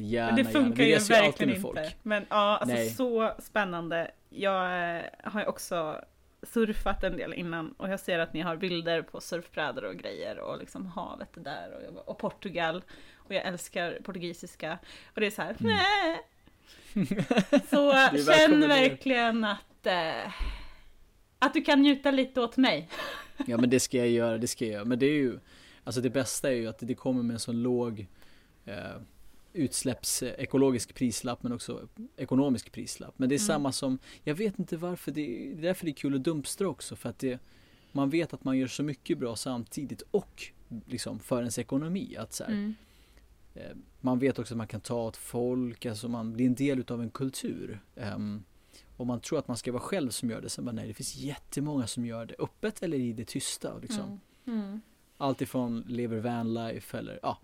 [0.00, 1.92] Gärna, Men det funkar ju verkligen inte.
[2.02, 2.90] Men ja, alltså Nej.
[2.90, 4.10] så spännande.
[4.30, 6.00] Jag eh, har ju också
[6.42, 10.38] surfat en del innan och jag ser att ni har bilder på surfbrädor och grejer
[10.38, 12.84] och liksom havet där och, och Portugal.
[13.16, 14.78] Och jag älskar portugisiska.
[15.14, 15.76] Och det är så här, mm.
[15.76, 16.20] nej.
[17.70, 17.92] Så
[18.32, 20.32] känn verkligen att, äh,
[21.38, 22.88] att du kan njuta lite åt mig.
[23.46, 24.84] Ja men det ska jag göra, det ska jag göra.
[24.84, 25.38] Men det är ju,
[25.84, 28.06] alltså det bästa är ju att det kommer med en så låg
[28.64, 28.96] eh,
[29.52, 33.14] utsläpps ekologisk prislapp men också ekonomisk prislapp.
[33.16, 33.46] Men det är mm.
[33.46, 36.96] samma som, jag vet inte varför, det, är därför det är kul att dumpstra också
[36.96, 37.40] för att det,
[37.92, 40.44] man vet att man gör så mycket bra samtidigt och
[40.86, 42.16] liksom för ens ekonomi.
[42.18, 42.74] Att så här, mm.
[43.54, 46.78] eh, man vet också att man kan ta åt folk, alltså man blir en del
[46.78, 47.80] utav en kultur.
[47.94, 48.44] Um,
[48.96, 50.94] och man tror att man ska vara själv som gör det, sen bara nej det
[50.94, 53.78] finns jättemånga som gör det öppet eller i det tysta.
[53.78, 54.20] Liksom.
[54.46, 54.60] Mm.
[54.60, 54.80] Mm.
[55.16, 57.38] Allt ifrån lever vanlife eller ja,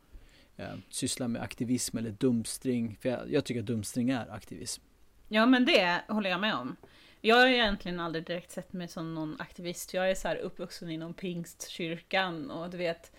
[0.57, 2.97] eh, sysslar med aktivism eller dumstring.
[3.01, 4.83] För jag, jag tycker att dumstring är aktivism.
[5.29, 6.77] Ja men det håller jag med om.
[7.21, 9.95] Jag har egentligen aldrig direkt sett mig som någon aktivist.
[9.95, 13.13] Jag är så här uppvuxen inom pingstkyrkan och du vet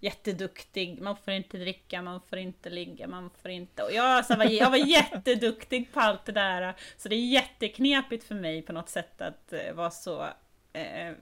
[0.00, 3.82] jätteduktig, man får inte dricka, man får inte ligga, man får inte...
[3.82, 6.74] Och jag, så var, jag var jätteduktig på allt det där.
[6.96, 11.12] Så det är jätteknepigt för mig på något sätt att uh, vara så uh,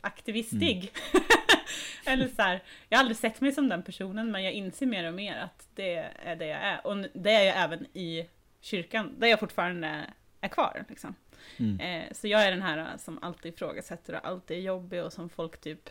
[0.00, 0.92] aktivistig.
[1.12, 1.24] Mm.
[2.06, 5.08] Eller så här, jag har aldrig sett mig som den personen men jag inser mer
[5.08, 6.86] och mer att det är det jag är.
[6.86, 8.28] Och det är jag även i
[8.60, 10.04] kyrkan, där jag fortfarande
[10.40, 10.84] är kvar.
[10.88, 11.14] Liksom.
[11.56, 11.80] Mm.
[11.80, 15.28] Eh, så jag är den här som alltid ifrågasätter och alltid är jobbig och som
[15.28, 15.90] folk typ,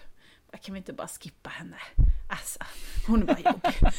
[0.57, 1.77] kan vi inte bara skippa henne?
[2.29, 2.59] Alltså,
[3.07, 3.73] hon är bara jobbig.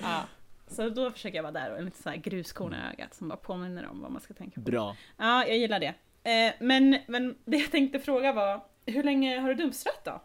[0.00, 0.24] ja.
[0.66, 3.28] Så då försöker jag vara där och en liten sån här gruskorn i ögat som
[3.28, 4.70] bara påminner om vad man ska tänka på.
[4.70, 4.96] Bra.
[5.16, 5.94] Ja, jag gillar det.
[6.30, 10.22] Eh, men, men det jag tänkte fråga var, hur länge har du dumstrat då?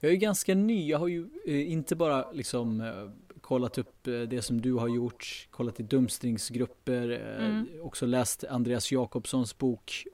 [0.00, 4.44] Jag är ganska ny, jag har ju eh, inte bara liksom eh, kollat upp det
[4.44, 7.08] som du har gjort, kollat i dumstringsgrupper,
[7.38, 7.68] mm.
[7.82, 10.04] också läst Andreas Jakobssons bok.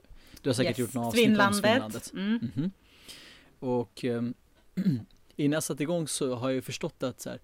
[0.41, 0.79] Du har säkert yes.
[0.79, 1.55] gjort något avsnitt Svinlandet.
[1.55, 2.13] om Svinlandet.
[2.13, 2.27] Mm.
[2.27, 2.71] Mm -hmm.
[3.59, 4.33] Och ähm,
[5.35, 7.39] innan jag satte igång så har jag förstått att så här,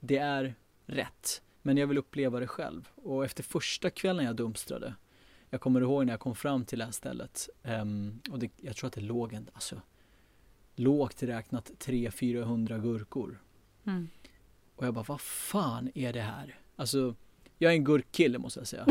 [0.00, 0.54] det är
[0.86, 1.42] rätt.
[1.62, 2.88] Men jag vill uppleva det själv.
[2.94, 4.94] Och efter första kvällen jag dumstrade,
[5.50, 8.76] jag kommer ihåg när jag kom fram till det här stället, um, och det, jag
[8.76, 9.80] tror att det låg en, alltså
[10.74, 13.42] lågt räknat 300-400 gurkor.
[13.86, 14.08] Mm.
[14.76, 16.58] Och jag bara, vad fan är det här?
[16.76, 17.14] Alltså,
[17.58, 18.86] jag är en gurkkille måste jag säga.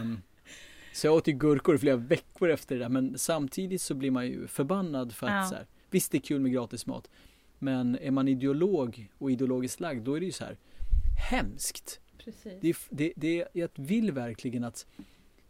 [0.00, 0.22] um,
[0.92, 4.26] så jag åt ju gurkor flera veckor efter det där, men samtidigt så blir man
[4.26, 5.48] ju förbannad för att ja.
[5.48, 7.10] så här, visst det är kul med gratis mat,
[7.58, 10.56] men är man ideolog och ideologiskt lagd, då är det ju så här
[11.30, 12.00] hemskt.
[12.18, 12.52] Precis.
[12.60, 14.86] Det, det, det, jag vill verkligen att,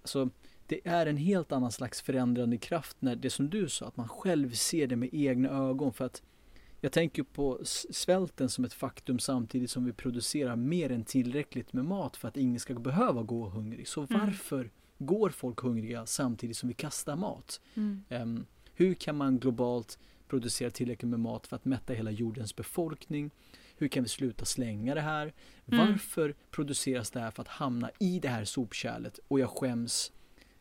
[0.03, 0.31] alltså,
[0.67, 4.09] det är en helt annan slags förändrande kraft när det som du sa, att man
[4.09, 5.93] själv ser det med egna ögon.
[5.93, 6.23] För att
[6.81, 11.85] jag tänker på svälten som ett faktum samtidigt som vi producerar mer än tillräckligt med
[11.85, 13.89] mat för att ingen ska behöva gå hungrig.
[13.89, 14.21] Så mm.
[14.21, 17.61] varför går folk hungriga samtidigt som vi kastar mat?
[17.75, 18.05] Mm.
[18.09, 19.99] Um, hur kan man globalt
[20.31, 23.31] producera tillräckligt med mat för att mätta hela jordens befolkning?
[23.77, 25.33] Hur kan vi sluta slänga det här?
[25.67, 25.87] Mm.
[25.87, 30.13] Varför produceras det här för att hamna i det här sopkärlet och jag skäms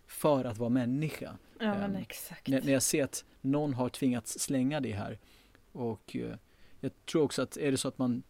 [0.07, 1.37] för att vara människa.
[1.59, 2.47] Ja, men ehm, exakt.
[2.47, 5.19] När, när jag ser att någon har tvingats slänga det här
[5.71, 6.35] och uh,
[6.79, 8.23] jag tror också att är det så att man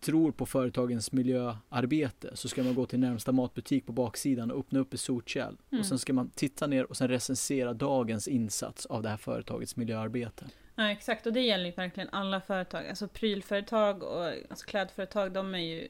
[0.00, 4.78] tror på företagens miljöarbete så ska man gå till närmsta matbutik på baksidan och öppna
[4.78, 5.56] upp ett sotkärl.
[5.70, 5.80] Mm.
[5.80, 9.76] Och sen ska man titta ner och sen recensera dagens insats av det här företagets
[9.76, 10.44] miljöarbete.
[10.74, 12.88] Ja exakt, och det gäller ju verkligen alla företag.
[12.88, 15.88] Alltså prylföretag och alltså klädföretag, de är ju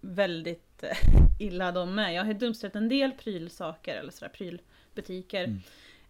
[0.00, 0.96] väldigt eh,
[1.38, 2.14] illa de med.
[2.14, 5.44] Jag har dumpstrat en del prylsaker, eller sådär prylbutiker.
[5.44, 5.60] Mm.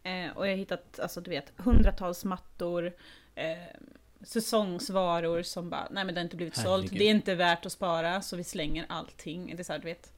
[0.02, 2.92] Eh, och jag har hittat, alltså du vet, hundratals mattor,
[3.34, 3.58] eh,
[4.22, 6.98] säsongsvaror som bara, nej men det har inte blivit sålt, Herregud.
[6.98, 9.46] det är inte värt att spara, så vi slänger allting.
[9.56, 10.12] Det är så här, du vet,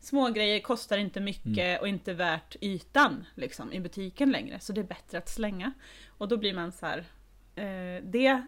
[0.00, 1.80] små grejer kostar inte mycket Mm.
[1.80, 5.72] och inte värt ytan liksom, i butiken längre, så det är bättre att slänga.
[6.08, 6.98] Och då blir man så här,
[7.54, 8.46] eh, det,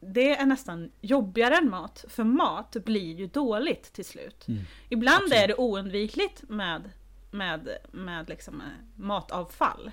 [0.00, 4.48] det är nästan jobbigare än mat, för mat blir ju dåligt till slut.
[4.48, 4.62] Mm.
[4.88, 5.42] Ibland Absolut.
[5.42, 6.90] är det oundvikligt med,
[7.30, 9.90] med, med liksom, eh, matavfall.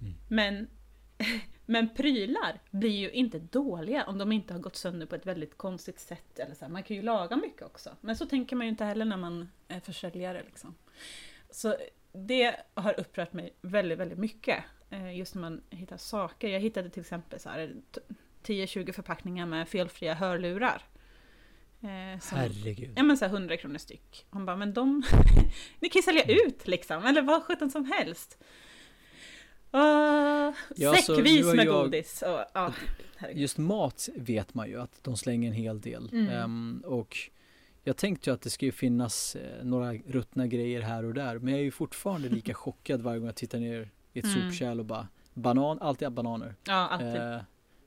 [0.00, 0.14] Mm.
[0.28, 0.68] Men,
[1.70, 5.56] men prylar blir ju inte dåliga om de inte har gått sönder på ett väldigt
[5.58, 6.38] konstigt sätt.
[6.38, 6.72] Eller så här.
[6.72, 7.90] Man kan ju laga mycket också.
[8.00, 10.42] Men så tänker man ju inte heller när man är försäljare.
[10.46, 10.74] Liksom.
[11.50, 11.76] Så
[12.12, 14.64] det har upprört mig väldigt, väldigt mycket.
[14.90, 16.48] eh, Just när man hittar saker.
[16.48, 18.00] Jag hittade till exempel så här t-
[18.42, 20.82] 10-20 förpackningar med felfria hörlurar.
[21.80, 22.92] Eh, som- Herregud.
[22.96, 24.26] Ja men så här 100 kronor styck.
[24.30, 25.02] Han bara, men de...
[25.80, 28.38] Ni kan ju sälja ut liksom, eller vad sjutton som helst.
[29.74, 32.22] Uh, Ja, säckvis med jag- godis.
[32.22, 32.38] Och,
[33.16, 33.40] herregud.
[33.42, 36.08] Just mat vet man ju att de slänger en hel del.
[36.12, 36.28] Mm.
[36.28, 37.16] Ehm, och
[37.84, 41.38] jag tänkte ju att det ska ju finnas eh, några ruttna grejer här och där.
[41.38, 44.50] Men jag är ju fortfarande lika chockad varje gång jag tittar ner i ett Mm.
[44.50, 46.54] sopkärl och bara banan, alltid bananer.
[46.64, 47.16] Ja, alltid.
[47.16, 47.38] Eh,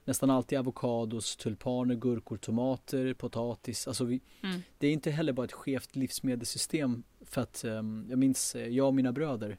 [0.06, 3.88] nästan alltid avokados, tulpaner, gurkor, tomater, potatis.
[3.88, 4.62] Alltså vi, Mm.
[4.78, 7.04] det är inte heller bara ett skevt livsmedelssystem.
[7.26, 9.58] För att ehm, jag minns, eh, jag och mina bröder,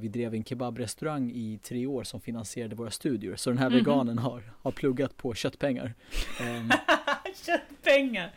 [0.00, 3.36] vi drev en kebabrestaurang i tre år som finansierade våra studier.
[3.36, 3.78] Så den här Mhm.
[3.78, 5.94] veganen har, har pluggat på köttpengar.
[6.40, 6.70] Ehm,
[7.46, 8.34] Köttpengar!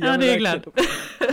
[0.00, 0.66] Ja, det är glad.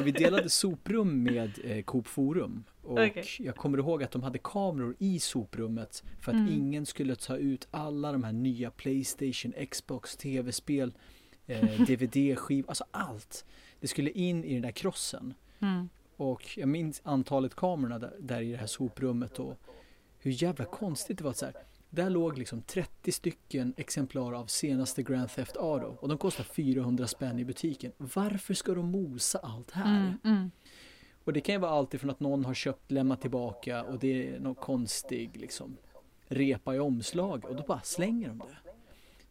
[0.04, 2.64] Vi delade soprum med eh, Coop Forum.
[2.84, 3.26] Och Okej.
[3.40, 6.54] jag kommer ihåg att de hade kameror i soprummet för att Mm.
[6.54, 10.94] ingen skulle ta ut alla de här nya Playstation, Xbox, tv-spel,
[11.48, 13.46] eh, DVD-skivor, alltså allt.
[13.80, 15.34] Det skulle in i den där krossen.
[15.60, 15.90] Mm.
[16.18, 19.54] Och jag minns antalet kamerorna där, där i det här soprummet och
[20.20, 21.34] hur jävla konstigt det var.
[21.34, 21.56] Så här,
[21.90, 27.08] där låg liksom 30 stycken exemplar av senaste Grand Theft Auto och de kostar 400
[27.08, 27.92] spänn i butiken.
[27.98, 30.00] Varför ska de mosa allt här?
[30.00, 30.18] Mm.
[30.24, 30.52] Mm.
[31.24, 34.28] Och det kan ju vara allt ifrån att någon har köpt, lämnat tillbaka och det
[34.36, 35.78] är någon konstig liksom
[36.28, 38.72] repa i omslag och då bara slänger de det.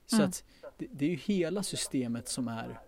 [0.06, 0.28] Så Mm.
[0.28, 0.44] att
[0.78, 2.80] det, det är ju hela systemet som är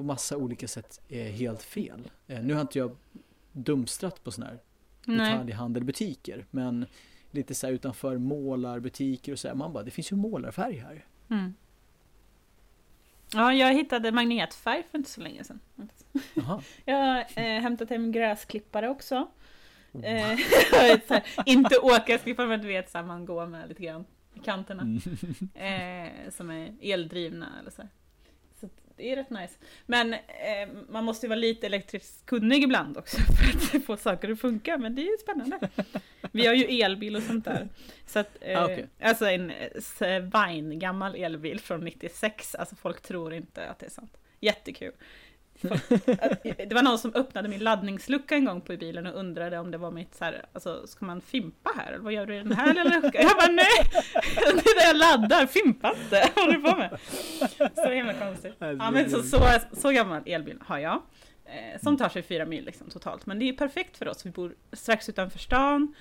[0.00, 2.10] på massa olika sätt är helt fel.
[2.26, 2.96] Eh, nu har inte jag
[3.52, 4.60] dumstrat på sådana här
[5.04, 6.86] detaljhandelbutiker men
[7.30, 11.04] lite så här utanför målarbutiker och så här, man bara det finns ju målarfärg här.
[11.30, 11.54] Mm.
[13.32, 15.60] Ja, jag hittade magnetfärg för inte så länge sedan.
[16.84, 19.28] Jag har eh, hämtat hem gräsklippare också.
[19.92, 20.04] Oh.
[20.04, 20.26] Eh,
[20.72, 24.82] här, inte åkarsklippare men du vet så här, man går med lite grann i kanterna.
[24.82, 25.00] Mm.
[25.54, 27.82] Eh, som är eldrivna eller så.
[27.82, 27.90] här.
[29.00, 29.54] Det är rätt nice.
[29.86, 30.18] Men eh,
[30.88, 33.16] man måste ju vara lite elektriskt kunnig ibland också
[33.70, 34.78] för att få saker att funka.
[34.78, 35.58] Men det är ju spännande.
[36.32, 37.68] Vi har ju elbil och sånt där.
[38.06, 38.86] Så att, eh, Ah, okej.
[39.00, 42.54] Alltså en eh, Vine, gammal elbil från 96.
[42.54, 44.16] Alltså folk tror inte att det är sant.
[44.40, 44.92] Jättekul.
[46.68, 49.78] Det var någon som öppnade min laddningslucka en gång på bilen och undrade om det
[49.78, 51.92] var mitt så här, alltså ska man fimpa här?
[51.92, 53.22] Eller vad gör du i den här lilla luckan?
[53.22, 53.66] Jag bara nej!
[54.34, 56.30] Det är där jag laddar, fimpa inte!
[56.34, 56.98] Vad håller du på med?
[57.74, 58.54] Så himla konstigt.
[58.58, 59.40] Ja men så, så,
[59.72, 61.02] så gammal elbil har jag.
[61.44, 63.26] Eh, som tar sig fyra mil liksom, totalt.
[63.26, 64.26] Men det är perfekt för oss.
[64.26, 65.94] Vi bor strax utanför stan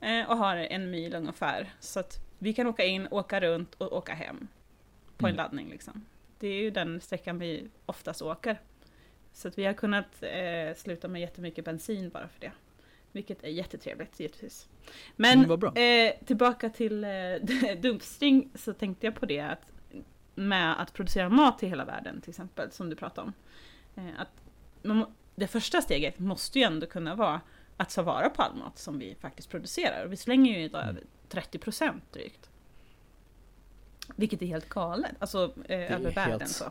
[0.00, 1.72] eh, och har en mil ungefär.
[1.80, 4.48] Så att vi kan åka in, åka runt och åka hem.
[5.16, 5.36] På en Mm.
[5.44, 6.04] laddning liksom.
[6.38, 8.60] Det är ju den sträckan vi oftast åker.
[9.36, 12.52] Så att vi har kunnat eh, sluta med jättemycket bensin bara för det.
[13.12, 14.68] Vilket är jättetrevligt givetvis.
[15.16, 17.10] Men Mm, eh, tillbaka till eh,
[17.80, 19.60] dumpstring så tänkte jag på det att
[20.34, 23.32] med att producera mat till hela världen till exempel, som du pratade om.
[23.96, 24.28] Eh, att
[24.82, 27.40] må- det första steget måste ju ändå kunna vara
[27.76, 30.06] att ta vara på all mat som vi faktiskt producerar.
[30.06, 30.96] Vi slänger ju idag Mm.
[30.96, 32.50] över 30% drygt.
[34.16, 36.64] Vilket är helt galet, alltså eh, över helt- världen så.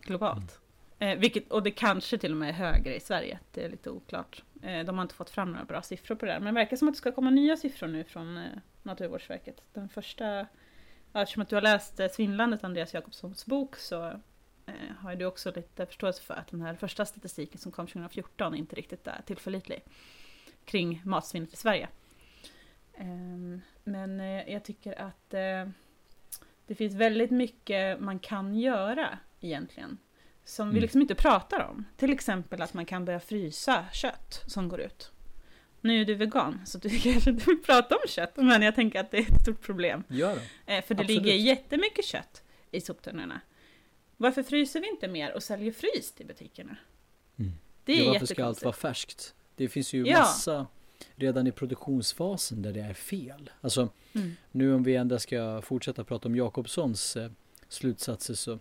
[0.00, 0.60] Globalt.
[0.98, 3.90] Eh, vilket, och det kanske till och med är högre i Sverige, det är lite
[3.90, 4.42] oklart.
[4.62, 6.76] Eh, de har inte fått fram några bra siffror på det där, men det verkar
[6.76, 8.44] som att det ska komma nya siffror nu från eh,
[8.82, 9.62] Naturvårdsverket.
[9.72, 10.46] Den första,
[11.12, 14.06] eftersom att du har läst eh, Svindlandet, Andreas Jakobssons bok, så
[14.66, 17.86] eh, har ju du också lite förståelse för att den här första statistiken som kom
[17.86, 19.84] 2014 inte riktigt är tillförlitlig
[20.64, 21.88] kring matsvinnet i Sverige.
[22.94, 25.68] Ehm, men eh, jag tycker att eh,
[26.66, 29.98] det finns väldigt mycket man kan göra egentligen
[30.46, 30.74] som Mm.
[30.74, 31.84] vi liksom inte pratar om.
[31.96, 35.12] Till exempel att man kan börja frysa kött som går ut.
[35.80, 39.00] Nu är du vegan, så du kanske inte vill prata om kött, men jag tänker
[39.00, 40.04] att det är ett stort problem.
[40.08, 40.34] Gör
[40.66, 40.76] det.
[40.76, 41.08] Eh, för det Absolut.
[41.08, 43.40] ligger jättemycket kött i soptunnorna.
[44.16, 46.76] Varför fryser vi inte mer och säljer fryst i butikerna?
[47.38, 47.52] Mm.
[47.84, 49.34] Det är ja, varför ska allt vara färskt?
[49.56, 50.18] Det finns ju Ja.
[50.18, 50.66] massa
[51.14, 53.50] redan i produktionsfasen där det är fel.
[53.60, 54.36] Alltså Mm.
[54.52, 57.30] nu om vi ändå ska fortsätta prata om Jakobssons eh,
[57.68, 58.58] slutsatser så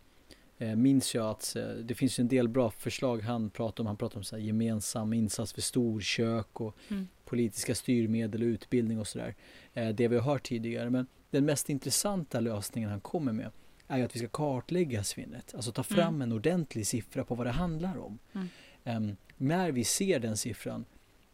[0.57, 3.87] minns jag att eh, det finns en del bra förslag han pratar om.
[3.87, 7.07] Han pratar om så här, gemensam insats för storkök och Mm.
[7.25, 9.35] politiska styrmedel och utbildning och sådär.
[9.73, 10.89] Eh, det vi har hört tidigare.
[10.89, 13.51] Men den mest intressanta lösningen han kommer med
[13.87, 15.55] är att vi ska kartlägga svinnet.
[15.55, 16.21] Alltså ta fram Mm.
[16.21, 18.19] en ordentlig siffra på vad det handlar om.
[18.33, 18.47] Mm.
[18.83, 20.85] Em, när vi ser den siffran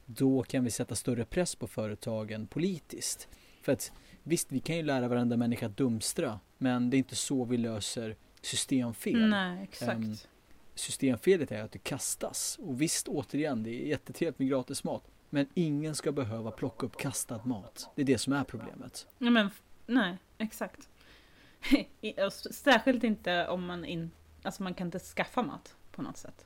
[0.06, 3.28] då kan vi sätta större press på företagen politiskt.
[3.62, 3.92] För att
[4.24, 7.58] visst, vi kan ju lära varenda människa att dumstra, men det är inte så vi
[7.58, 9.30] löser systemfel.
[9.30, 10.00] Nej, exakt.
[10.00, 10.16] Ehm,
[10.76, 12.60] Systemfelet är att det kastas.
[12.62, 15.04] Och visst, återigen, det är jättetrevligt med gratis mat.
[15.30, 17.90] Men ingen ska behöva plocka upp kastad mat.
[17.96, 19.08] Det är det som är problemet.
[19.18, 19.50] Ja, men,
[19.86, 20.90] nej, exakt.
[22.52, 24.12] Särskilt inte om man in,
[24.44, 26.46] alltså man kan inte skaffa mat på något sätt.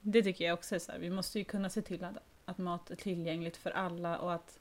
[0.00, 2.58] Det tycker jag också är så här, vi måste ju kunna se till att, att
[2.58, 4.58] mat är tillgängligt för alla och att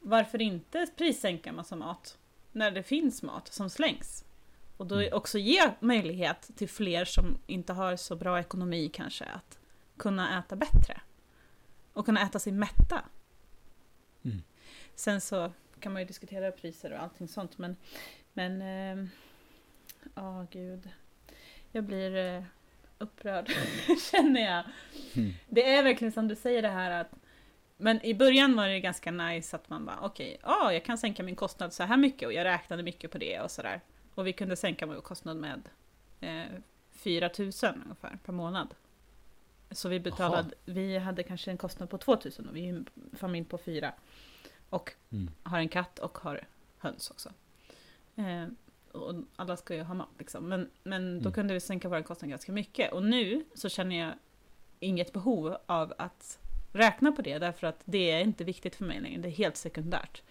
[0.00, 2.18] varför inte prissänka massa mat
[2.52, 4.24] när det finns mat som slängs?
[4.76, 5.12] Och då Mm.
[5.12, 9.58] också ge möjlighet till fler som inte har så bra ekonomi kanske att
[9.96, 11.00] kunna äta bättre.
[11.92, 13.04] Och kunna äta sig mätta.
[14.24, 14.42] Mm.
[14.94, 17.76] Sen så kan man ju diskutera priser och allting sånt men
[18.32, 19.10] men ehm,
[20.14, 20.90] ja gud.
[21.72, 22.42] Jag blir eh,
[22.98, 23.50] upprörd
[24.10, 24.64] känner jag.
[25.14, 25.32] Mm.
[25.48, 27.10] Det är verkligen som du säger det här att
[27.76, 31.22] men i början var det ganska nice att man bara okej, ja jag kan sänka
[31.22, 33.80] min kostnad så här mycket och jag räknade mycket på det och sådär.
[34.16, 35.68] Och vi kunde sänka vår kostnad med
[36.20, 36.58] eh,
[36.92, 37.52] 4 000
[37.84, 38.74] ungefär per månad.
[39.70, 42.86] Så vi betalade, vi hade kanske en kostnad på 2 000 och vi är en
[43.12, 43.92] familj på fyra.
[44.70, 45.30] Och Mm.
[45.42, 46.46] har en katt och har
[46.78, 47.32] höns också.
[48.16, 48.46] Eh,
[48.92, 50.48] och alla ska ju ha mat liksom.
[50.48, 51.32] Men, men då Mm.
[51.32, 52.92] kunde vi sänka vår kostnad ganska mycket.
[52.92, 54.12] Och nu så känner jag
[54.80, 56.38] inget behov av att
[56.72, 57.38] räkna på det.
[57.38, 59.20] Därför att det är inte viktigt för mig längre.
[59.22, 60.22] Det är helt sekundärt.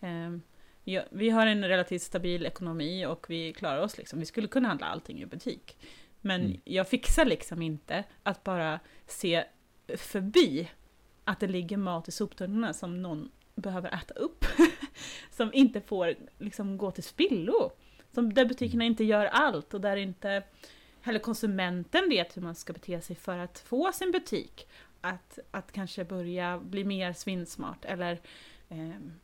[0.00, 0.36] Eh,
[0.84, 4.18] ja, vi har en relativt stabil ekonomi och vi klarar oss liksom.
[4.18, 5.76] Vi skulle kunna handla allting i butik.
[6.20, 6.60] Men Mm.
[6.64, 9.44] jag fixar liksom inte att bara se
[9.96, 10.70] förbi
[11.24, 14.44] att det ligger mat i soptunnorna som någon behöver äta upp.
[15.30, 17.72] som inte får liksom gå till spillo.
[18.14, 20.42] Som, där butikerna inte gör allt och där inte
[21.02, 24.68] heller konsumenten vet hur man ska bete sig för att få sin butik
[25.00, 27.84] att, att kanske börja bli mer svinsmart.
[27.84, 28.20] Eller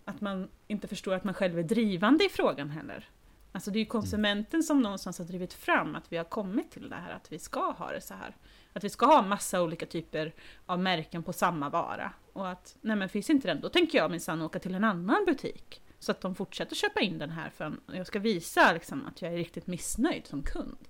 [0.05, 3.09] att man inte förstår att man själv är drivande i frågan heller.
[3.53, 6.89] Alltså det är ju konsumenten som någonstans har drivit fram att vi har kommit till
[6.89, 8.37] det här att vi ska ha det så här.
[8.73, 10.35] Att vi ska ha massa olika typer
[10.67, 12.13] av märken på samma vara.
[12.33, 15.25] Och att, nej men finns inte den, då tänker jag minsann åka till en annan
[15.27, 15.83] butik.
[15.99, 19.33] Så att de fortsätter köpa in den här för jag ska visa liksom, att jag
[19.33, 20.89] är riktigt missnöjd som kund.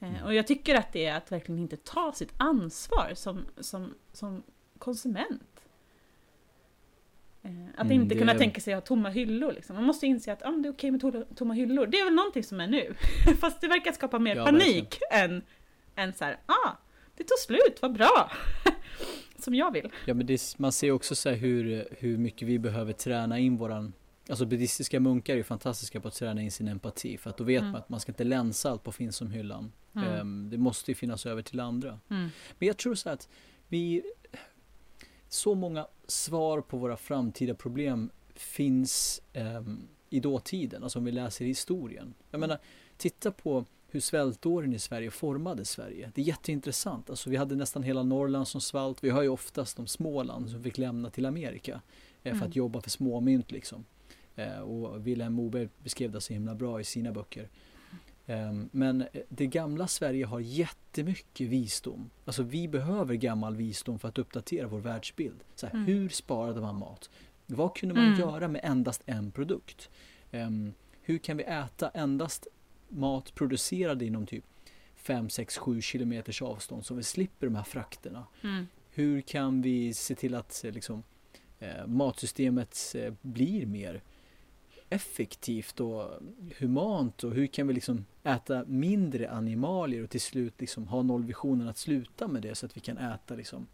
[0.00, 3.94] Eh, och jag tycker att det är att verkligen inte ta sitt ansvar som, som,
[4.12, 4.42] som
[4.78, 5.65] konsument.
[7.46, 9.52] Eh, Att Mm, inte det- kunna tänka sig att ha tomma hyllor.
[9.52, 9.76] Liksom.
[9.76, 11.86] Man måste inse att ah, det är okej med to- tomma hyllor.
[11.86, 12.94] Det är väl någonting som är nu.
[13.40, 15.42] Fast det verkar skapa mer Ja, panik än,
[15.96, 16.70] än så här, ah,
[17.16, 18.30] det tog slut, vad bra!
[19.38, 19.90] som jag vill.
[20.06, 23.92] Ja men det, man ser också så hur, hur mycket vi behöver träna in våran
[24.28, 27.44] Alltså buddhistiska munkar är ju fantastiska på att träna in sin empati för att då
[27.44, 27.72] vet Mm.
[27.72, 29.72] man att man ska inte länsa allt på finns som hyllan.
[29.96, 30.08] Mm.
[30.14, 31.88] Ehm, det måste ju finnas över till andra.
[32.10, 32.28] Mm.
[32.58, 33.28] Men jag tror så att
[33.68, 34.02] vi
[35.28, 41.44] Så många svar på våra framtida problem finns ehm, i dåtiden, alltså om vi läser
[41.44, 42.14] historien.
[42.30, 42.58] Jag menar,
[42.96, 46.12] titta på hur svältåren i Sverige formade Sverige.
[46.14, 47.10] Det är jätteintressant.
[47.10, 49.04] Alltså vi hade nästan hela Norrland som svalt.
[49.04, 51.80] Vi har ju oftast de Småland som fick lämna till Amerika
[52.22, 52.48] eh, för Mm.
[52.48, 53.84] att jobba för småmynt liksom.
[54.36, 57.48] Eh, och Vilhelm Moberg beskrev det så himla bra i sina böcker.
[58.26, 62.10] Ehm, Men eh, det gamla Sverige har jättemycket visdom.
[62.24, 65.44] Alltså vi behöver gammal visdom för att uppdatera vår världsbild.
[65.54, 65.86] Så här, Mm.
[65.86, 67.10] Hur sparade man mat?
[67.46, 68.20] Vad kunde man Mm.
[68.20, 69.90] göra med endast en produkt?
[70.30, 72.46] Ehm, hur kan vi äta endast
[72.88, 74.44] mat producerad inom typ
[74.96, 78.26] 5, 6, 7 kilometers avstånd så vi slipper de här frakterna?
[78.42, 78.66] Mm.
[78.90, 81.02] Hur kan vi se till att eh, liksom,
[81.58, 84.02] eh, matsystemet blir mer
[84.90, 86.10] effektivt och
[86.58, 91.68] humant och hur kan vi liksom äta mindre animalier och till slut liksom ha nollvisionen
[91.68, 93.66] att sluta med det så att vi kan äta liksom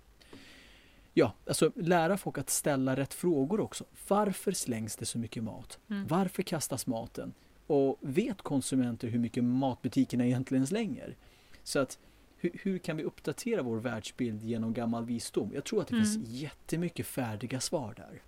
[1.15, 3.85] Ja, alltså lära folk att ställa rätt frågor också.
[4.09, 5.79] Varför slängs det så mycket mat?
[5.91, 6.07] Mm.
[6.07, 7.35] Varför kastas maten?
[7.67, 11.17] Och vet konsumenter hur mycket matbutikerna egentligen slänger?
[11.63, 11.99] Så att
[12.37, 15.51] hur, hur, kan vi uppdatera vår världsbild genom gammal visdom?
[15.55, 16.05] Jag tror att det mm.
[16.07, 18.23] finns jättemycket färdiga svar där.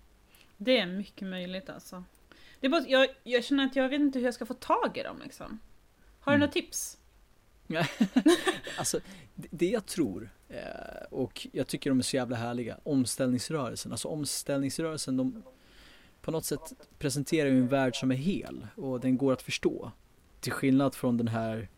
[0.57, 2.03] Det är mycket möjligt alltså.
[2.59, 4.97] Det är bara, jag, jag känner att jag vet inte hur jag ska få tag
[4.97, 5.59] i dem liksom.
[6.19, 6.39] Har du mm.
[6.39, 6.97] några tips?
[8.77, 8.99] alltså,
[9.35, 13.91] det jag tror, eh, och jag tycker de är så jävla härliga, omställningsrörelsen.
[13.91, 15.43] Alltså omställningsrörelsen, de
[16.21, 19.91] på något sätt presenterar ju en värld som är hel och den går att förstå.
[20.39, 21.69] Till skillnad från den här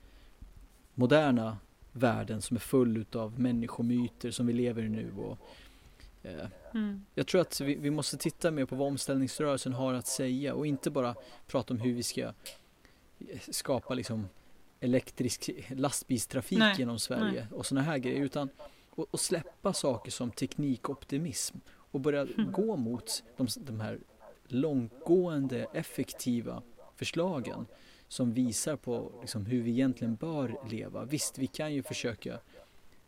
[0.94, 1.58] moderna
[1.92, 5.12] världen som är full utav människomyter som vi lever i nu.
[5.18, 5.40] Och,
[6.74, 7.06] mm.
[7.14, 10.68] Jag tror att vi, vi, måste titta mer på vad omställningsrörelsen har att säga och
[10.68, 11.16] inte bara
[11.48, 12.34] prata om hur vi ska
[13.50, 14.28] skapa liksom
[14.80, 16.76] elektrisk lastbilstrafik Nej.
[16.78, 17.58] genom Sverige Nej.
[17.58, 18.50] och sådana här grejer utan
[18.90, 22.52] och, släppa saker som teknikoptimism och börja mm.
[22.52, 24.00] gå mot de, de här
[24.48, 26.62] långtgående effektiva
[26.96, 27.66] förslagen
[28.08, 31.06] som visar på liksom, hur vi egentligen bör leva.
[31.06, 32.40] Visst, vi kan ju försöka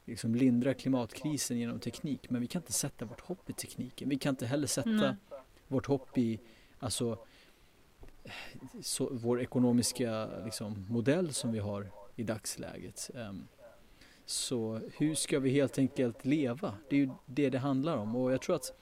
[0.09, 4.09] liksom, lindra klimatkrisen genom teknik men vi kan inte sätta vårt hopp i tekniken.
[4.09, 5.15] Vi kan inte heller sätta mm.
[5.67, 6.39] vårt hopp i
[6.79, 7.17] alltså,
[8.81, 13.09] så, vår ekonomiska liksom, modell som vi har i dagsläget.
[13.13, 13.47] Um,
[14.25, 16.73] så hur ska vi helt enkelt leva?
[16.89, 18.73] Det är ju det det handlar om och jag tror att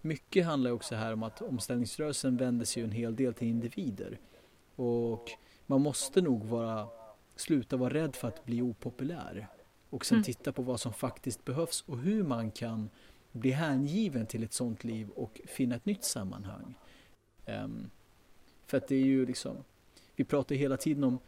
[0.00, 4.18] mycket handlar också här om att omställningsrörelsen vänder sig en hel del till individer.
[4.76, 5.30] Och
[5.66, 6.88] man måste nog vara,
[7.36, 9.48] sluta vara rädd för att bli opopulär.
[9.94, 10.24] Och sen mm.
[10.24, 12.90] titta på vad som faktiskt behövs och hur man kan
[13.32, 16.74] bli hängiven till ett sånt liv och finna ett nytt sammanhang.
[17.46, 17.90] Um,
[18.66, 19.56] för att det är ju liksom,
[20.16, 21.18] vi pratar hela tiden om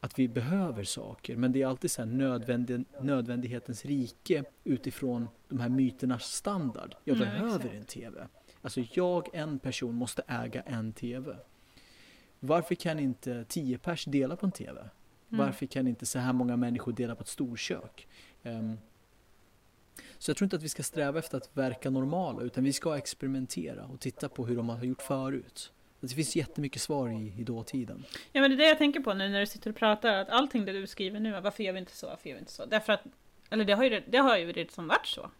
[0.00, 5.60] att vi behöver saker men det är alltid så här nödvändig, nödvändighetens rike utifrån de
[5.60, 6.94] här myternas standard.
[7.04, 7.74] Jag mm, behöver exakt.
[7.74, 8.26] en TV.
[8.62, 11.36] Alltså jag, en person, måste äga en TV.
[12.40, 14.88] Varför kan inte tio pers dela på en TV?
[15.32, 15.46] Mm.
[15.46, 18.08] Varför kan inte så här många människor dela på ett storkök?
[18.42, 18.78] Um,
[20.18, 22.96] så jag tror inte att vi ska sträva efter att verka normala utan vi ska
[22.96, 25.72] experimentera och titta på hur de har gjort förut.
[26.00, 28.04] Det finns jättemycket svar i, i dåtiden.
[28.32, 30.28] Ja men det är det jag tänker på nu när du sitter och pratar, att
[30.28, 32.66] allting det du skriver nu, varför gör vi inte så, varför gör vi inte så?
[32.66, 33.02] Därför att,
[33.50, 35.30] eller det har ju, det har ju redan varit så.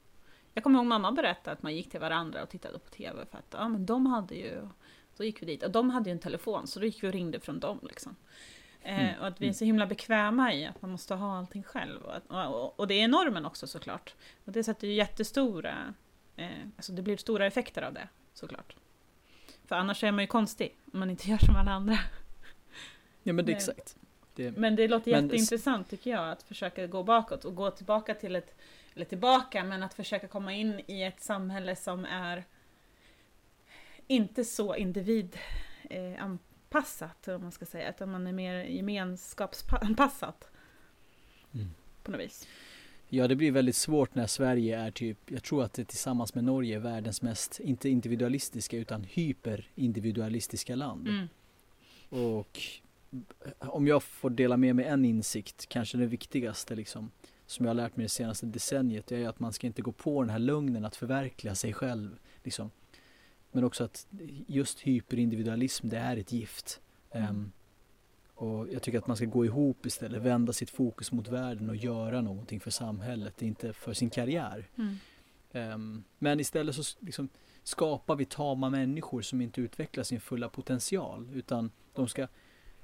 [0.54, 3.38] Jag kommer ihåg mamma berättade att man gick till varandra och tittade på TV för
[3.38, 4.68] att ja men de hade ju,
[5.16, 7.12] så gick vi dit, och de hade ju en telefon så då gick vi och
[7.12, 8.16] ringde från dem liksom.
[8.84, 9.20] Eh, mm.
[9.20, 12.00] och att vi är så himla bekväma i att man måste ha allting själv.
[12.02, 14.14] Och, och, och det är normen också såklart.
[14.44, 15.94] Och det sätter ju jättestora,
[16.36, 18.76] eh, alltså det blir stora effekter av det såklart.
[19.64, 21.98] För annars är man ju konstig om man inte gör som alla andra.
[23.22, 23.96] Ja men det är exakt.
[24.34, 28.14] Det, men det låter men, jätteintressant tycker jag att försöka gå bakåt och gå tillbaka
[28.14, 28.56] till ett,
[28.94, 32.44] eller tillbaka, men att försöka komma in i ett samhälle som är
[34.06, 34.74] inte så
[36.74, 40.50] individanpassat, om man ska säga, utan man är mer gemenskapsanpassat.
[41.54, 41.70] Mm.
[42.02, 42.48] På något vis.
[43.08, 46.44] Ja, det blir väldigt svårt när Sverige är typ, jag tror att det tillsammans med
[46.44, 51.08] Norge är världens mest, inte individualistiska utan hyperindividualistiska land.
[51.08, 51.28] Mm.
[52.08, 52.60] Och
[53.58, 57.10] om jag får dela med mig en insikt, kanske den viktigaste liksom,
[57.46, 60.22] som jag har lärt mig det senaste decenniet, är att man ska inte gå på
[60.22, 62.18] den här lögnen att förverkliga sig själv.
[62.42, 62.70] Liksom.
[63.54, 64.06] Men också att
[64.46, 66.80] just hyperindividualism, det är ett gift.
[67.12, 67.52] Um,
[68.34, 71.76] och jag tycker att man ska gå ihop istället, vända sitt fokus mot världen och
[71.76, 74.68] göra någonting för samhället, inte för sin karriär.
[74.76, 75.72] Mm.
[75.72, 77.28] Um, men istället så liksom
[77.62, 82.26] skapar vi tama människor som inte utvecklar sin fulla potential utan de ska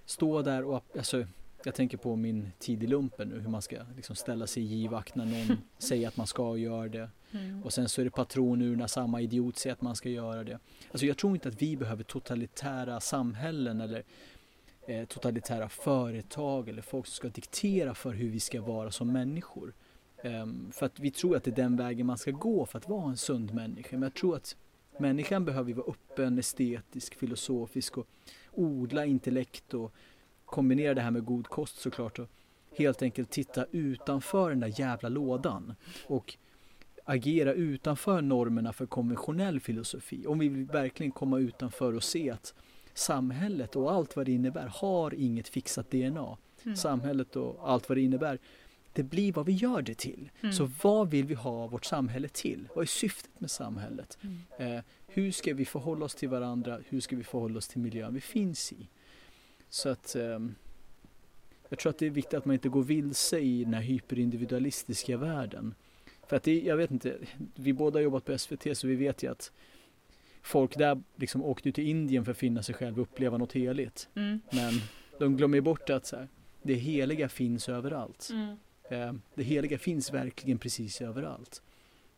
[0.05, 1.27] stå där och, alltså,
[1.65, 5.15] jag tänker på min tid i lumpen nu, hur man ska liksom ställa sig givakt
[5.15, 7.11] när någon säger att man ska göra det.
[7.33, 7.63] Mm.
[7.63, 10.45] Och sen så är det patron ur när samma idiot säger att man ska göra
[10.45, 10.59] det.
[10.91, 14.05] Alltså jag tror inte att vi behöver totalitära samhällen eller
[14.87, 19.75] eh, totalitära företag eller folk som ska diktera för hur vi ska vara som människor.
[20.25, 22.89] Um, för att vi tror att det är den vägen man ska gå för att
[22.89, 23.97] vara en sund människa.
[23.97, 24.57] Men jag tror att
[24.99, 28.07] människan behöver vara öppen, estetisk, filosofisk och
[28.53, 29.93] odla intellekt och
[30.51, 32.29] kombinera det här med god kost såklart och
[32.77, 35.75] helt enkelt titta utanför den där jävla lådan
[36.07, 36.37] och
[37.05, 40.27] agera utanför normerna för konventionell filosofi.
[40.27, 42.55] Om vi vill verkligen komma utanför och se att
[42.95, 46.37] samhället och allt vad det innebär har inget fixat DNA.
[46.63, 46.77] Mm.
[46.77, 48.39] Samhället och allt vad det innebär,
[48.93, 50.31] det blir vad vi gör det till.
[50.41, 50.53] Mm.
[50.53, 52.69] Så vad vill vi ha vårt samhälle till?
[52.75, 54.19] Vad är syftet med samhället?
[54.23, 54.77] Mm.
[54.77, 56.79] Eh, hur ska vi förhålla oss till varandra?
[56.89, 58.89] Hur ska vi förhålla oss till miljön vi finns i?
[59.71, 60.39] Så att eh,
[61.69, 65.17] jag tror att det är viktigt att man inte går vilse i den här hyperindividualistiska
[65.17, 65.75] världen.
[66.27, 67.19] För att det, jag vet inte,
[67.55, 69.53] vi båda har jobbat på SVT så vi vet ju att
[70.43, 74.09] folk där liksom åkte till Indien för att finna sig själv och uppleva något heligt.
[74.15, 74.41] Mm.
[74.53, 74.73] Men
[75.19, 76.29] de glömmer bort att så här,
[76.63, 78.29] det heliga finns överallt.
[78.33, 78.57] Mm.
[78.91, 81.63] Eh, det heliga finns verkligen precis överallt.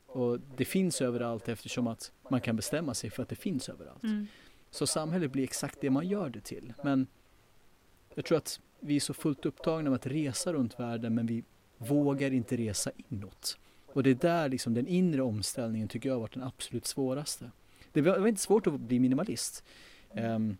[0.07, 4.03] Och det finns överallt eftersom att man kan bestämma sig för att det finns överallt.
[4.03, 4.27] Mm.
[4.71, 6.73] Så samhället blir exakt det man gör det till.
[6.85, 7.07] Men
[8.15, 11.45] jag tror att vi är så fullt upptagna med att resa runt världen men vi
[11.79, 13.59] vågar inte resa inåt.
[13.93, 17.51] Och det är där liksom den inre omställningen tycker jag har varit den absolut svåraste.
[17.93, 19.65] Det var, inte svårt att bli minimalist.
[20.11, 20.57] Um,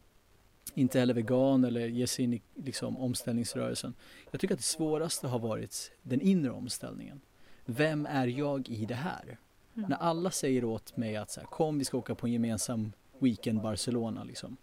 [0.75, 3.95] inte heller vegan eller ge sig in i liksom, omställningsrörelsen.
[4.31, 7.21] Jag tycker att det svåraste har varit den inre omställningen.
[7.65, 9.39] Vem är jag i det här?
[9.75, 9.91] Mm.
[9.91, 12.93] När alla säger åt mig att så här, kom vi ska åka på en gemensam
[13.19, 14.57] weekend Barcelona liksom.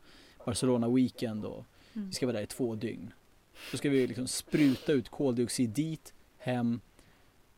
[0.46, 1.66] Barcelona weekend och.
[2.08, 3.14] Vi ska vara där i två dygn.
[3.72, 6.82] Då ska vi liksom spruta ut koldioxid dit, hem,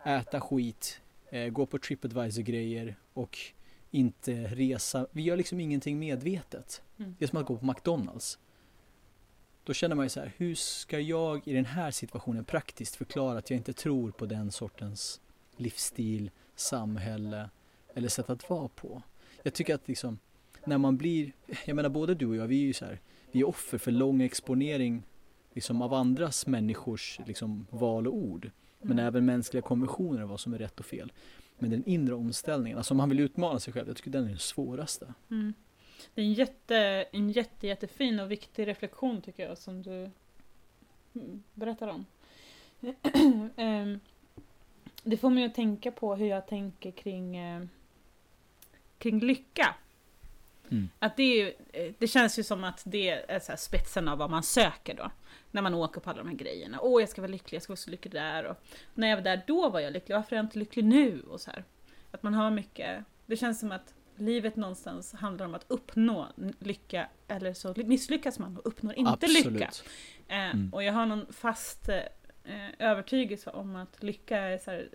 [0.04, 3.38] äta skit, eh, gå på Tripadvisor grejer och
[3.92, 5.08] inte resa.
[5.12, 6.82] Vi gör liksom ingenting medvetet.
[7.00, 7.16] Mm.
[7.20, 8.40] Det är som att gå på McDonalds.
[9.64, 13.38] Då känner man ju så här, hur ska jag i den här situationen praktiskt förklara
[13.38, 15.22] att jag inte tror på den sortens
[15.58, 17.50] livsstil, samhälle
[17.94, 19.02] eller sätt att vara på.
[19.44, 20.20] Jag tycker att liksom,
[20.66, 21.32] när man blir,
[21.66, 23.00] jag menar både du och jag, vi är ju så här,
[23.32, 25.04] vi är offer för lång exponering
[25.54, 28.52] liksom av andras människors liksom, val och ord.
[28.82, 29.06] Men Mm.
[29.08, 31.12] även mänskliga konventioner vad som är rätt och fel.
[31.60, 34.30] Men den inre omställningen, alltså om man vill utmana sig själv, jag tycker den är
[34.30, 35.14] den svåraste.
[35.30, 35.54] Mm.
[36.14, 36.78] Det är en, jätte,
[37.12, 40.10] en jätte, jättefin och viktig reflektion tycker jag som du
[41.14, 42.06] mm, berättar om.
[43.56, 44.00] Ehm,
[45.04, 47.64] det får mig att tänka på hur jag tänker kring, eh,
[48.98, 49.76] kring lycka.
[50.72, 50.90] Mm.
[51.00, 54.30] Att det, är, eh, det känns ju som att det är så spetsen av vad
[54.30, 55.12] man söker då.
[55.52, 56.80] När man åker på alla de här grejerna.
[56.82, 58.44] Åh, jag ska vara lycklig, jag ska vara så lycklig där.
[58.44, 58.58] Och
[58.94, 60.16] när jag var där, då var jag lycklig.
[60.16, 61.22] Varför är jag inte lycklig nu?
[61.22, 61.64] Och så här.
[62.12, 63.04] Att man har mycket...
[63.26, 66.28] Det känns som att livet någonstans handlar om att uppnå
[66.60, 67.08] lycka.
[67.28, 69.72] Eller så misslyckas man och uppnår inte lycka.
[70.28, 70.74] Eh, Mm.
[70.74, 71.90] Och jag har någon fast
[72.44, 74.90] eh, övertygelse om att lycka är så här,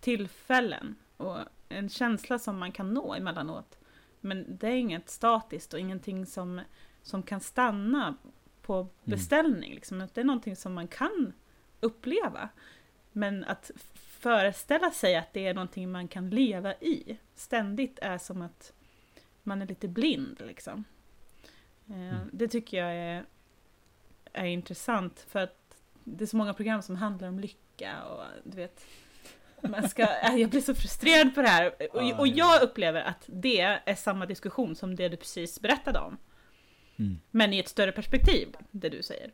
[0.00, 1.38] tillfällen och
[1.68, 3.78] en känsla som man kan nå emellanåt.
[4.24, 6.60] Men det är inget statiskt och ingenting som,
[7.02, 8.14] som kan stanna
[8.62, 9.74] på beställning.
[9.74, 10.00] Liksom.
[10.00, 11.32] Att Det är någonting som man kan
[11.80, 12.48] uppleva.
[13.12, 18.42] Men att föreställa sig att det är någonting man kan leva i ständigt är som
[18.42, 18.72] att
[19.42, 20.42] man är lite blind.
[20.46, 20.84] Liksom.
[21.88, 22.30] Eh, Mm.
[22.32, 23.24] Det tycker jag är,
[24.32, 28.56] är intressant för att det är så många program som handlar om lycka och du
[28.56, 28.86] vet
[29.68, 32.34] man ska, äh, jag blir så frustrerad på det här och, och ja.
[32.36, 36.18] jag upplever att det är samma diskussion som det du precis berättade om.
[36.96, 37.20] Mm.
[37.30, 39.32] Men i ett större perspektiv, det du säger.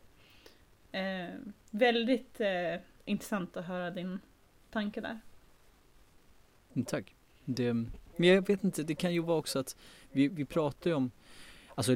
[0.91, 1.35] Eh,
[1.69, 4.19] väldigt eh, intressant att höra din
[4.71, 5.19] tanke där.
[6.73, 7.15] Mm, Tack.
[7.45, 9.75] Det, men jag vet inte, det kan ju vara också att
[10.11, 11.11] vi, vi pratar ju om
[11.75, 11.95] Alltså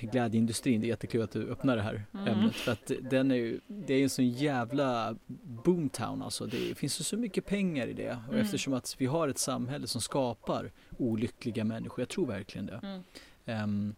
[0.00, 2.28] glädjeindustrin, det är jättekul att du öppnar det här Mm.
[2.28, 5.16] ämnet för att den är ju, det är en sån jävla
[5.64, 6.46] boomtown alltså.
[6.46, 8.44] Det finns ju så mycket pengar i det och Mm.
[8.44, 12.80] eftersom att vi har ett samhälle som skapar olyckliga människor, jag tror verkligen det.
[12.82, 13.02] Mm.
[13.44, 13.94] Ehm,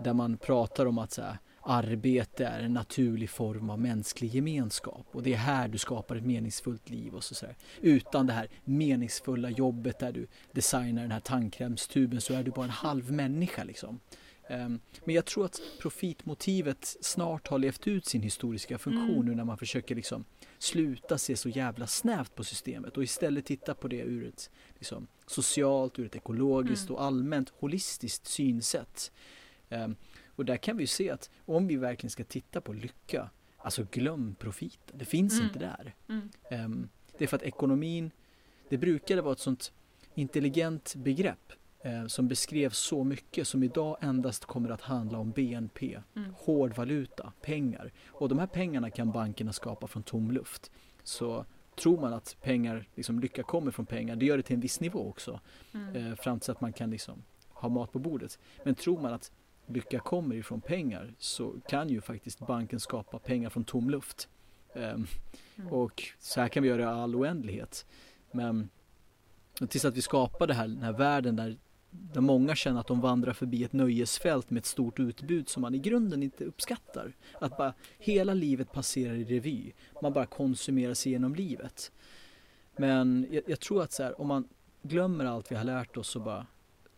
[0.00, 5.06] där man pratar om att så här, arbete är en naturlig form av mänsklig gemenskap
[5.12, 7.46] och det är här du skapar ett meningsfullt liv och så, så.
[7.80, 12.64] Utan det här meningsfulla jobbet där du designar den här tandkrämstuben så är du bara
[12.64, 14.00] en halv människa liksom.
[14.48, 19.26] Ehm, men jag tror att profitmotivet snart har levt ut sin historiska funktion Mm.
[19.26, 20.24] nu när man försöker liksom
[20.58, 25.06] sluta se så jävla snävt på systemet och istället titta på det ur ett liksom,
[25.26, 26.94] socialt, ur ett ekologiskt Mm.
[26.96, 29.12] och allmänt holistiskt synsätt.
[29.68, 33.86] Ehm, och där kan vi se att om vi verkligen ska titta på lycka, alltså
[33.90, 35.44] glöm profiten, det finns Mm.
[35.46, 35.94] inte där.
[36.08, 36.30] Mm.
[36.50, 36.88] Ehm,
[37.18, 38.10] det är för att ekonomin,
[38.68, 39.72] det brukade vara ett sånt
[40.14, 41.52] intelligent begrepp
[42.08, 46.34] som beskrev så mycket som idag endast kommer att handla om BNP, Mm.
[46.36, 47.92] hård valuta, pengar.
[48.08, 50.70] Och de här pengarna kan bankerna skapa från tom luft.
[51.02, 51.44] Så
[51.76, 54.80] tror man att pengar, liksom lycka kommer från pengar, det gör det till en viss
[54.80, 55.40] nivå också.
[55.74, 55.96] Mm.
[55.96, 58.38] Eh, fram tills att man kan liksom ha mat på bordet.
[58.64, 59.32] Men tror man att
[59.66, 64.28] lycka kommer ifrån pengar så kan ju faktiskt banken skapa pengar från tom luft.
[64.74, 65.06] Ehm,
[65.56, 65.72] Mm.
[65.72, 67.86] och så här kan vi göra i all oändlighet.
[68.32, 68.68] Men
[69.68, 71.56] tills att vi skapar det här, den här världen där,
[72.12, 75.74] där många känner att de vandrar förbi ett nöjesfält med ett stort utbud som man
[75.74, 77.12] i grunden inte uppskattar.
[77.40, 79.72] Att bara hela livet passerar i revy.
[80.02, 81.92] Man bara konsumerar sig genom livet.
[82.76, 84.48] Men jag, jag tror att så här, om man
[84.82, 86.46] glömmer allt vi har lärt oss och bara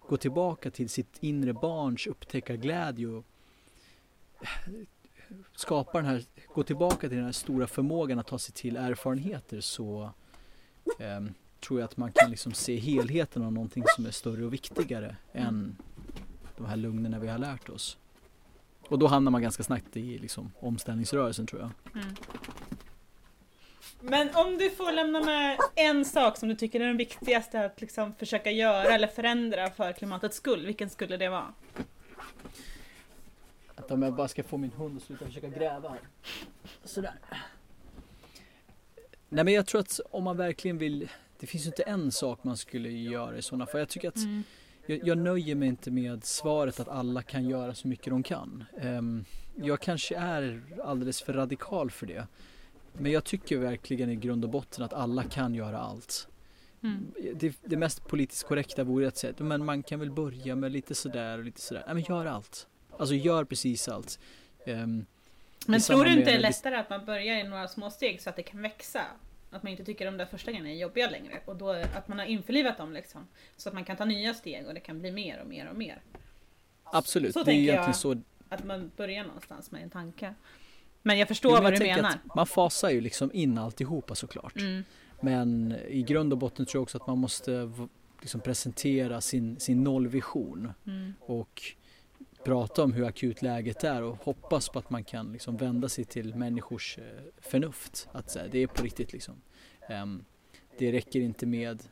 [0.09, 3.24] går tillbaka till sitt inre barns upptäckarglädje och
[5.57, 6.24] skapar den här,
[6.55, 10.11] går tillbaka till den här stora förmågan att ta sig till erfarenheter så
[10.99, 11.20] eh,
[11.66, 15.16] tror jag att man kan liksom se helheten av någonting som är större och viktigare
[15.32, 15.76] än
[16.56, 17.98] de här lugnerna vi har lärt oss.
[18.88, 21.70] Och då hamnar man ganska snabbt i liksom omställningsrörelsen tror jag.
[22.02, 22.14] Mm.
[24.00, 27.80] Men om du får lämna med en sak som du tycker är den viktigaste att
[27.80, 31.54] liksom försöka göra eller förändra för klimatets skull, vilken skulle det vara?
[33.74, 35.96] Att om jag bara ska få min hund att sluta försöka gräva.
[36.84, 37.14] Sådär.
[39.28, 41.08] Nej men jag tror att om man verkligen vill,
[41.39, 43.80] det finns ju inte en sak man skulle göra i sådana fall.
[43.80, 44.43] Jag tycker att mm.
[44.87, 48.64] jag, jag, nöjer mig inte med svaret att alla kan göra så mycket de kan.
[48.82, 49.24] Um,
[49.57, 52.26] jag kanske är alldeles för radikal för det.
[52.93, 56.28] Men jag tycker verkligen i grund och botten att alla kan göra allt.
[56.82, 57.12] Mm.
[57.34, 60.95] Det, det, mest politiskt korrekta vore att säga men man kan väl börja med lite
[60.95, 61.82] sådär och lite sådär.
[61.87, 62.66] Nej men gör allt.
[62.99, 64.18] Alltså gör precis allt.
[64.66, 65.07] Um,
[65.66, 68.30] men tror du inte det är lättare att man börjar i några små steg så
[68.30, 69.03] att det kan växa?
[69.51, 72.18] Att man inte tycker de där första grejerna är jobbiga längre och då att man
[72.18, 73.26] har införlivat dem liksom.
[73.57, 75.76] Så att man kan ta nya steg och det kan bli mer och mer och
[75.76, 76.03] mer.
[76.84, 78.22] Absolut, så det är egentligen så.
[78.49, 80.34] Att man börjar någonstans med en tanke.
[81.03, 82.14] Men jag förstår jo, vad jag du menar.
[82.34, 84.57] Man fasar ju liksom in alltihopa såklart.
[84.57, 84.84] Mm.
[85.20, 87.70] Men i grund och botten tror jag också att man måste
[88.20, 90.72] liksom presentera sin, sin nollvision.
[90.86, 91.14] Mm.
[91.20, 91.62] Och
[92.47, 96.05] prata om hur akut läget är och hoppas på att man kan liksom vända sig
[96.05, 97.05] till människors eh,
[97.38, 98.09] förnuft.
[98.12, 99.34] Att det är på riktigt liksom.
[99.88, 100.24] Um,
[100.78, 101.82] det räcker inte med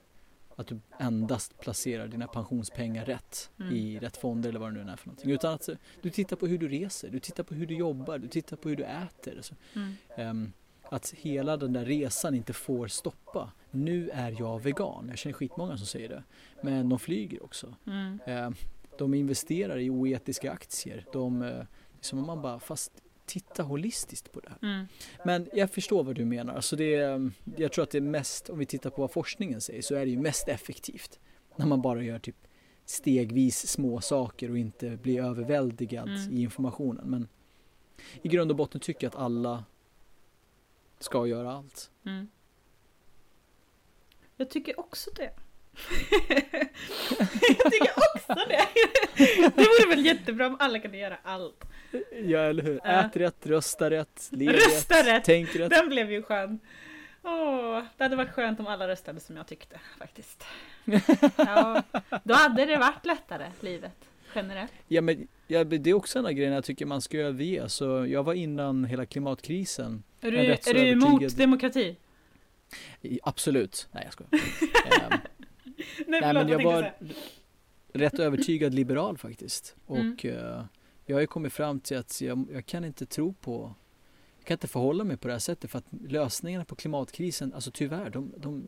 [0.57, 3.73] att du endast placerar dina pensionspengar rätt mm.
[3.73, 5.31] i rätt fonder eller vad det nu är för någonting.
[5.31, 5.69] Utan att
[6.03, 8.69] du tittar på hur du reser, du tittar på hur du jobbar, du tittar på
[8.69, 9.41] hur du äter.
[9.75, 9.95] Mm.
[10.31, 10.53] um,
[10.83, 13.53] att hela den där resan inte får stoppa.
[13.71, 15.07] Nu är jag vegan.
[15.09, 16.23] Jag känner skitmånga som säger det.
[16.63, 17.75] Men de flyger också.
[17.87, 18.19] Mm.
[18.99, 21.07] De investerar i oetiska aktier.
[21.13, 21.65] De, eh,
[21.95, 22.93] liksom man bara, fast
[23.27, 24.59] titta holistiskt på det här.
[24.63, 24.87] Mm.
[25.25, 26.55] Men jag förstår vad du menar.
[26.55, 29.61] Alltså det, är, jag tror att det är mest, om vi tittar på vad forskningen
[29.61, 31.21] säger, så är det ju mest effektivt
[31.57, 32.37] när man bara gör typ
[32.85, 36.33] stegvis små saker och inte blir överväldigad mm.
[36.33, 37.11] i informationen.
[37.11, 37.29] Men
[38.23, 39.65] i grund och botten tycker jag att alla
[40.99, 41.91] ska göra allt.
[42.07, 42.29] Mm.
[44.37, 45.31] Jag tycker också det.
[47.59, 48.69] Jag tycker också det.
[49.57, 51.65] Det vore väl jättebra om alla kunde göra allt.
[52.25, 52.81] Ja eller hur.
[52.87, 55.71] Ät rätt, rösta rätt, lev rösta rätt, rätt, tänk rätt.
[55.71, 56.61] Den blev ju skön.
[57.23, 60.45] Åh, det hade varit skönt om alla röstade som jag tyckte faktiskt.
[61.37, 61.83] Ja,
[62.25, 64.09] då hade det varit lättare, livet.
[64.35, 64.73] Generellt.
[64.89, 67.69] Ja men ja, det är också en av grejerna jag tycker man ska överge.
[67.69, 70.03] Så jag var innan hela klimatkrisen.
[70.21, 71.97] Är du, är du emot demokrati?
[73.23, 73.89] Absolut.
[73.93, 75.21] Nej jag skojar.
[76.07, 76.95] Nej, Nej men jag var
[77.93, 79.77] rätt övertygad liberal faktiskt.
[79.89, 80.13] Mm.
[80.13, 80.65] Och uh,
[81.07, 83.75] jag har ju kommit fram till att jag, jag, kan inte tro på
[84.39, 87.71] jag kan inte förhålla mig på det här sättet för att lösningarna på klimatkrisen, alltså
[87.71, 88.67] tyvärr, de, de,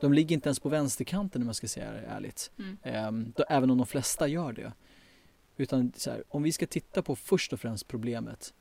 [0.00, 2.50] de ligger inte ens på vänsterkanten om man ska säga det ärligt.
[2.84, 3.32] Mm.
[3.36, 4.72] Då, även om de flesta gör det.
[5.56, 8.54] Utan här, om vi ska titta på först och främst problemet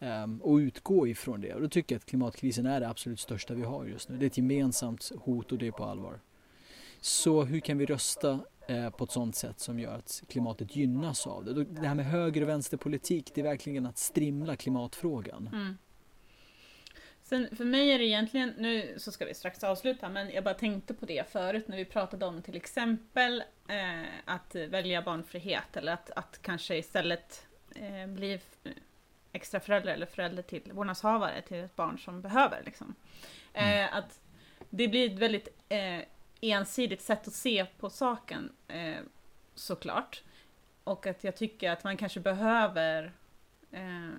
[0.00, 1.54] um, och utgå ifrån det.
[1.54, 4.16] Och då tycker jag att klimatkrisen är det absolut största vi har just nu.
[4.16, 6.20] Det är ett gemensamt hot och det är på allvar.
[7.06, 11.26] Så hur kan vi rösta eh, på ett sådant sätt som gör att klimatet gynnas
[11.26, 11.64] av det?
[11.64, 15.50] Det här med höger och vänsterpolitik, det är verkligen att strimla klimatfrågan.
[15.52, 15.78] Mm.
[17.22, 20.54] Sen för mig är det egentligen, nu så ska vi strax avsluta, men jag bara
[20.54, 25.92] tänkte på det förut när vi pratade om till exempel eh, att välja barnfrihet eller
[25.92, 28.40] att, att kanske istället eh, bli
[29.32, 32.62] extra förälder eller förälder till vårdnadshavare till ett barn som behöver.
[32.64, 32.94] Liksom.
[33.52, 33.88] Eh, mm.
[33.92, 34.20] Att
[34.70, 36.00] det blir ett väldigt eh,
[36.40, 39.00] ensidigt sätt att se på saken eh,
[39.54, 40.22] såklart.
[40.84, 43.12] Och att jag tycker att man kanske behöver
[43.70, 44.10] eh,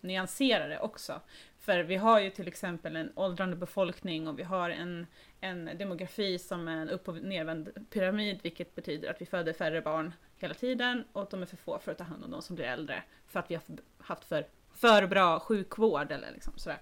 [0.00, 1.20] nyansera det också.
[1.58, 5.06] För vi har ju till exempel en åldrande befolkning och vi har en,
[5.40, 9.82] en demografi som är en upp och nervänd pyramid, vilket betyder att vi föder färre
[9.82, 12.42] barn hela tiden och att de är för få för att ta hand om de
[12.42, 13.02] som blir äldre.
[13.26, 13.62] För att vi har
[13.98, 16.78] haft för, för bra sjukvård eller liksom sådär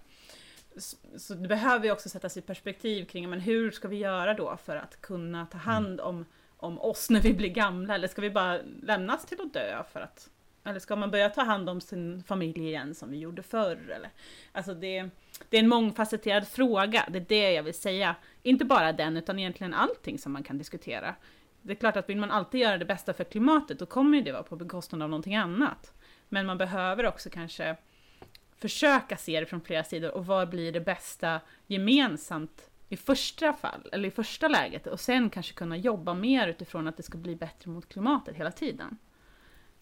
[1.17, 4.57] så det behöver ju också sättas i perspektiv kring men hur ska vi göra då
[4.57, 6.07] för att kunna ta hand mm.
[6.07, 6.25] om,
[6.57, 7.95] om oss när vi blir gamla?
[7.95, 10.31] Eller ska vi bara lämnas till att dö för att
[10.65, 13.91] eller ska man börja ta hand om sin familj igen som vi gjorde förr?
[13.91, 14.11] Eller?
[14.53, 15.09] Alltså det,
[15.49, 18.17] det är en mångfacetterad fråga, det är det jag vill säga.
[18.43, 21.15] Inte bara den, utan egentligen allting som man kan diskutera.
[21.63, 24.33] Det är klart att vill man alltid göra det bästa för klimatet, då kommer det
[24.33, 25.93] vara på bekostnad av någonting annat.
[26.29, 27.77] Men man behöver också kanske
[28.59, 33.89] försöka se det från flera sidor och vad blir det bästa gemensamt i första fall,
[33.93, 37.37] eller i första läget och sen kanske kunna jobba mer utifrån att det ska bli
[37.37, 38.99] bättre mot klimatet hela tiden.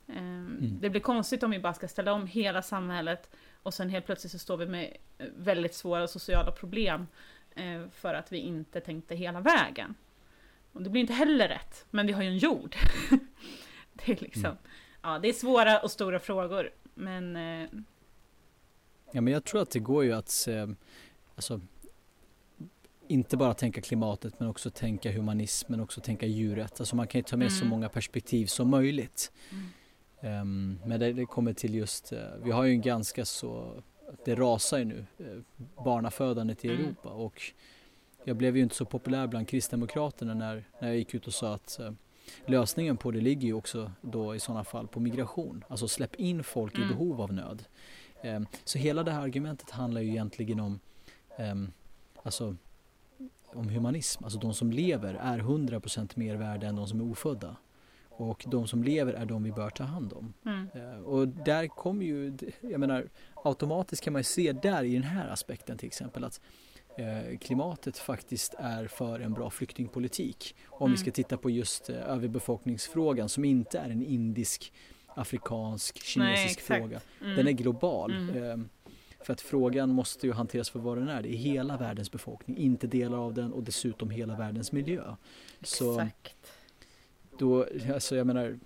[0.08, 0.78] Ehm, mm.
[0.80, 3.30] Det blir konstigt om vi bara ska ställa om hela samhället
[3.62, 4.96] och sen helt plötsligt så står vi med
[5.36, 7.06] väldigt svåra sociala problem
[7.54, 9.94] eh, för att vi inte tänkte hela vägen.
[10.72, 12.76] Och det blir inte heller rätt, men vi har ju en jord.
[13.92, 14.56] det är liksom, mm.
[15.02, 17.68] ja, det är svåra och stora frågor, men eh,
[19.12, 20.48] Ja men jag tror att det går ju att
[21.34, 21.60] alltså
[23.08, 26.80] inte bara tänka klimatet men också tänka humanismen, också tänka djuret.
[26.80, 27.58] Alltså man kan ju ta med mm.
[27.58, 29.32] så många perspektiv som möjligt.
[29.50, 29.66] Mm.
[30.20, 33.82] Um, men det, det, kommer till just, uh, vi har ju en ganska så,
[34.24, 35.42] det rasar ju nu, uh,
[35.84, 36.80] barnafödandet i mm.
[36.80, 37.42] Europa och
[38.24, 41.54] jag blev ju inte så populär bland Kristdemokraterna när, när jag gick ut och sa
[41.54, 41.90] att uh,
[42.46, 45.64] lösningen på det ligger ju också då i sådana fall på migration.
[45.68, 46.88] Alltså släpp in folk i mm.
[46.88, 47.64] behov av nöd.
[48.26, 50.80] Um, så hela det här argumentet handlar ju egentligen om
[51.38, 51.72] um,
[52.22, 52.56] alltså
[53.56, 54.24] om humanism.
[54.24, 57.56] Alltså de som lever är 100% mer värda än de som är ofödda.
[58.08, 60.34] Och de som lever är de vi bör ta hand om.
[60.46, 60.68] Mm.
[60.76, 65.02] Uh, och där kommer ju, jag menar automatiskt kan man ju se där i den
[65.02, 66.40] här aspekten till exempel att
[66.98, 70.56] uh, klimatet faktiskt är för en bra flyktingpolitik.
[70.66, 70.92] Om mm.
[70.92, 74.72] vi ska titta på just uh, överbefolkningsfrågan som inte är en indisk,
[75.16, 77.00] afrikansk, kinesisk Nej, fråga.
[77.20, 77.36] Mm.
[77.36, 78.12] Den är global.
[78.12, 78.42] Mm.
[78.42, 78.68] Ehm,
[79.20, 81.22] för att frågan måste ju hanteras för vad den är.
[81.22, 85.14] Det är hela världens befolkning, inte delar av den och dessutom hela världens miljö.
[85.60, 85.68] Exakt.
[85.78, 86.08] Så
[87.38, 88.58] då, alltså jag menar,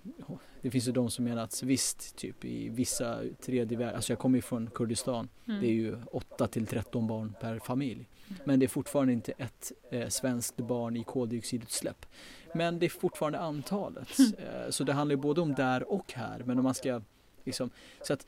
[0.61, 4.19] det finns ju de som menar att visst, typ i vissa tredje värld, alltså jag
[4.19, 5.61] kommer ju från Kurdistan, mm.
[5.61, 8.07] det är ju 8 till 13 barn per familj.
[8.43, 12.05] Men det är fortfarande inte ett eh, svenskt barn i koldioxidutsläpp.
[12.53, 14.19] Men det är fortfarande antalet.
[14.19, 14.33] Mm.
[14.33, 16.43] Eh, så det handlar ju både om där och här.
[16.45, 17.01] Men om man ska
[17.43, 17.69] liksom,
[18.01, 18.25] så att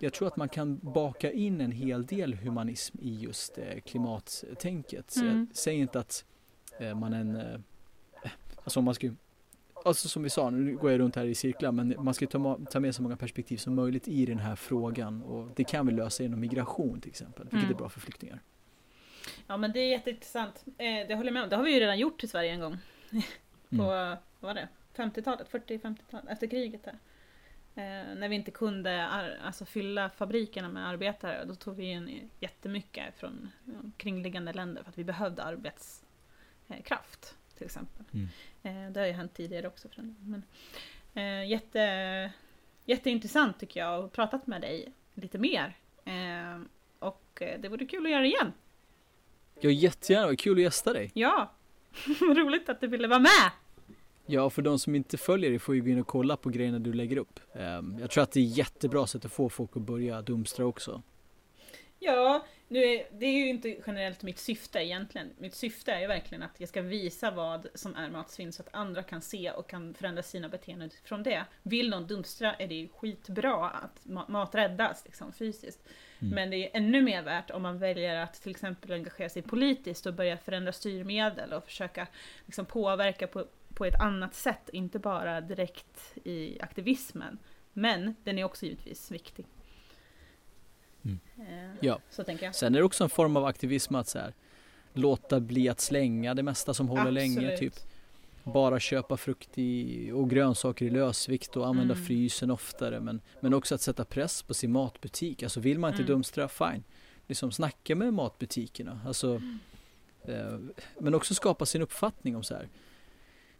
[0.00, 5.16] jag tror att man kan baka in en hel del humanism i just eh, klimattänket.
[5.16, 5.48] Mm.
[5.52, 6.24] Säger inte att
[6.78, 7.60] eh, man är en, eh,
[8.64, 9.10] alltså man ska
[9.84, 12.58] Alltså som vi sa, nu går jag runt här i cirklar, men man ska ta,
[12.70, 15.92] ta med så många perspektiv som möjligt i den här frågan och det kan vi
[15.92, 17.74] lösa genom migration till exempel, vilket mm.
[17.74, 18.42] är bra för flyktingar.
[19.46, 21.80] Ja men det är jätteintressant, eh, det håller jag med om, det har vi ju
[21.80, 22.78] redan gjort i Sverige en gång.
[23.68, 23.86] På, mm.
[23.86, 26.98] vad var det, 50-talet, 40-50-talet, efter kriget där.
[27.76, 33.18] Eh, när vi inte kunde alltså, fylla fabrikerna med arbetare, då tog vi in jättemycket
[33.18, 33.50] från
[33.96, 38.04] kringliggande länder för att vi behövde arbetskraft till exempel.
[38.12, 38.28] Mm.
[38.62, 39.88] Eh, det har ju hänt tidigare också.
[39.88, 40.42] För men,
[41.14, 42.32] eh, jätte,
[42.84, 45.76] jätteintressant tycker jag att pratat med dig lite mer.
[46.04, 46.60] Eh,
[46.98, 48.52] och eh, det vore kul att göra igen.
[49.60, 51.10] Ja jättegärna, vad kul att gästa dig.
[51.14, 51.54] Ja,
[52.20, 53.50] roligt att du ville vara med.
[54.26, 56.78] Ja, för de som inte följer dig får ju gå in och kolla på grejerna
[56.78, 57.40] du lägger upp.
[57.54, 61.02] Ehm, jag tror att det är jättebra sätt att få folk att börja dumstra också.
[61.98, 65.30] Ja, nu är, det är ju inte generellt mitt syfte egentligen.
[65.38, 68.74] Mitt syfte är ju verkligen att jag ska visa vad som är matsvinn så att
[68.74, 71.44] andra kan se och kan förändra sina beteenden från det.
[71.62, 75.88] Vill någon dumstra är det ju skitbra att mat räddas liksom, fysiskt.
[76.24, 76.34] Mm.
[76.34, 80.06] Men det är ännu mer värt om man väljer att till exempel engagera sig politiskt
[80.06, 82.06] och börja förändra styrmedel och försöka
[82.46, 87.38] liksom, påverka på på ett annat sätt, inte bara direkt i aktivismen.
[87.72, 89.46] Men den är också givetvis viktig.
[91.04, 91.20] Mm.
[91.38, 92.54] Eh, ja, så tänker jag.
[92.54, 94.34] Sen är det också en form av aktivism att så här,
[94.92, 97.36] låta bli att slänga det mesta som håller Absolut.
[97.36, 97.56] länge.
[97.56, 97.74] Typ
[98.44, 102.06] bara köpa frukt i, och grönsaker i lösvikt och använda mm.
[102.06, 103.00] frysen oftare.
[103.00, 105.42] Men, men också att sätta press på sin matbutik.
[105.42, 106.12] Alltså vill man inte mm.
[106.12, 106.84] dumstra, fine.
[107.26, 109.00] Liksom snacka med matbutikerna.
[109.06, 109.58] Alltså, mm.
[110.22, 110.58] eh,
[110.98, 112.68] men också skapa sin uppfattning om så här.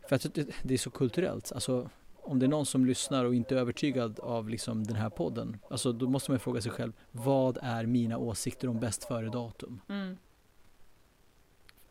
[0.08, 1.52] För att det är så kulturellt.
[1.52, 1.90] Alltså,
[2.24, 5.58] om det är någon som lyssnar och inte är övertygad av liksom den här podden,
[5.70, 9.80] alltså då måste man fråga sig själv, vad är mina åsikter om bäst före datum?
[9.88, 10.16] Mm.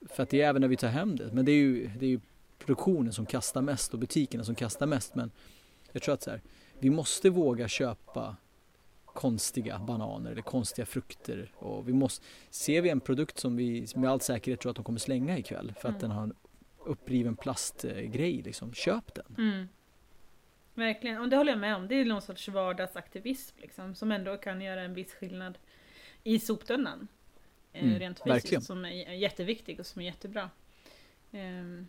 [0.10, 2.06] För att det är även när vi tar hem det, men det är ju, det
[2.06, 2.20] är ju
[2.66, 5.16] produktionen som kastar mest och butikerna som kastar mest.
[5.16, 5.32] Men
[5.92, 6.42] jag tror att så här,
[6.80, 8.36] vi måste våga köpa
[9.06, 11.52] konstiga bananer eller konstiga frukter.
[11.56, 14.86] Och vi måste, ser vi en produkt som vi med all säkerhet tror att de
[14.86, 16.10] kommer slänga ikväll för att mm.
[16.10, 16.32] den har
[16.86, 18.74] uppriven plastgrej liksom.
[18.74, 19.36] Köp den.
[19.38, 19.68] Mm.
[20.74, 21.88] Verkligen, och det håller jag med om.
[21.88, 25.58] Det är någon sorts vardagsaktivism liksom, som ändå kan göra en viss skillnad
[26.24, 27.08] i soptunnan.
[27.74, 28.62] Eh, mm, rent fysiskt, verkligen.
[28.62, 30.50] som är jätteviktig och som är jättebra.
[31.32, 31.88] Um,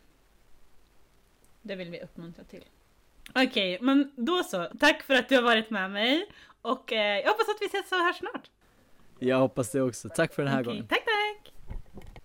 [1.64, 2.64] det vill vi uppmuntra till.
[3.30, 4.68] Okej, okay, men då så.
[4.80, 6.26] Tack för att du har varit med mig.
[6.62, 8.50] Och eh, jag hoppas att vi ses så här snart.
[9.18, 10.08] Jag hoppas det också.
[10.08, 10.86] Tack för den här okay, gången.
[10.86, 11.13] Tack.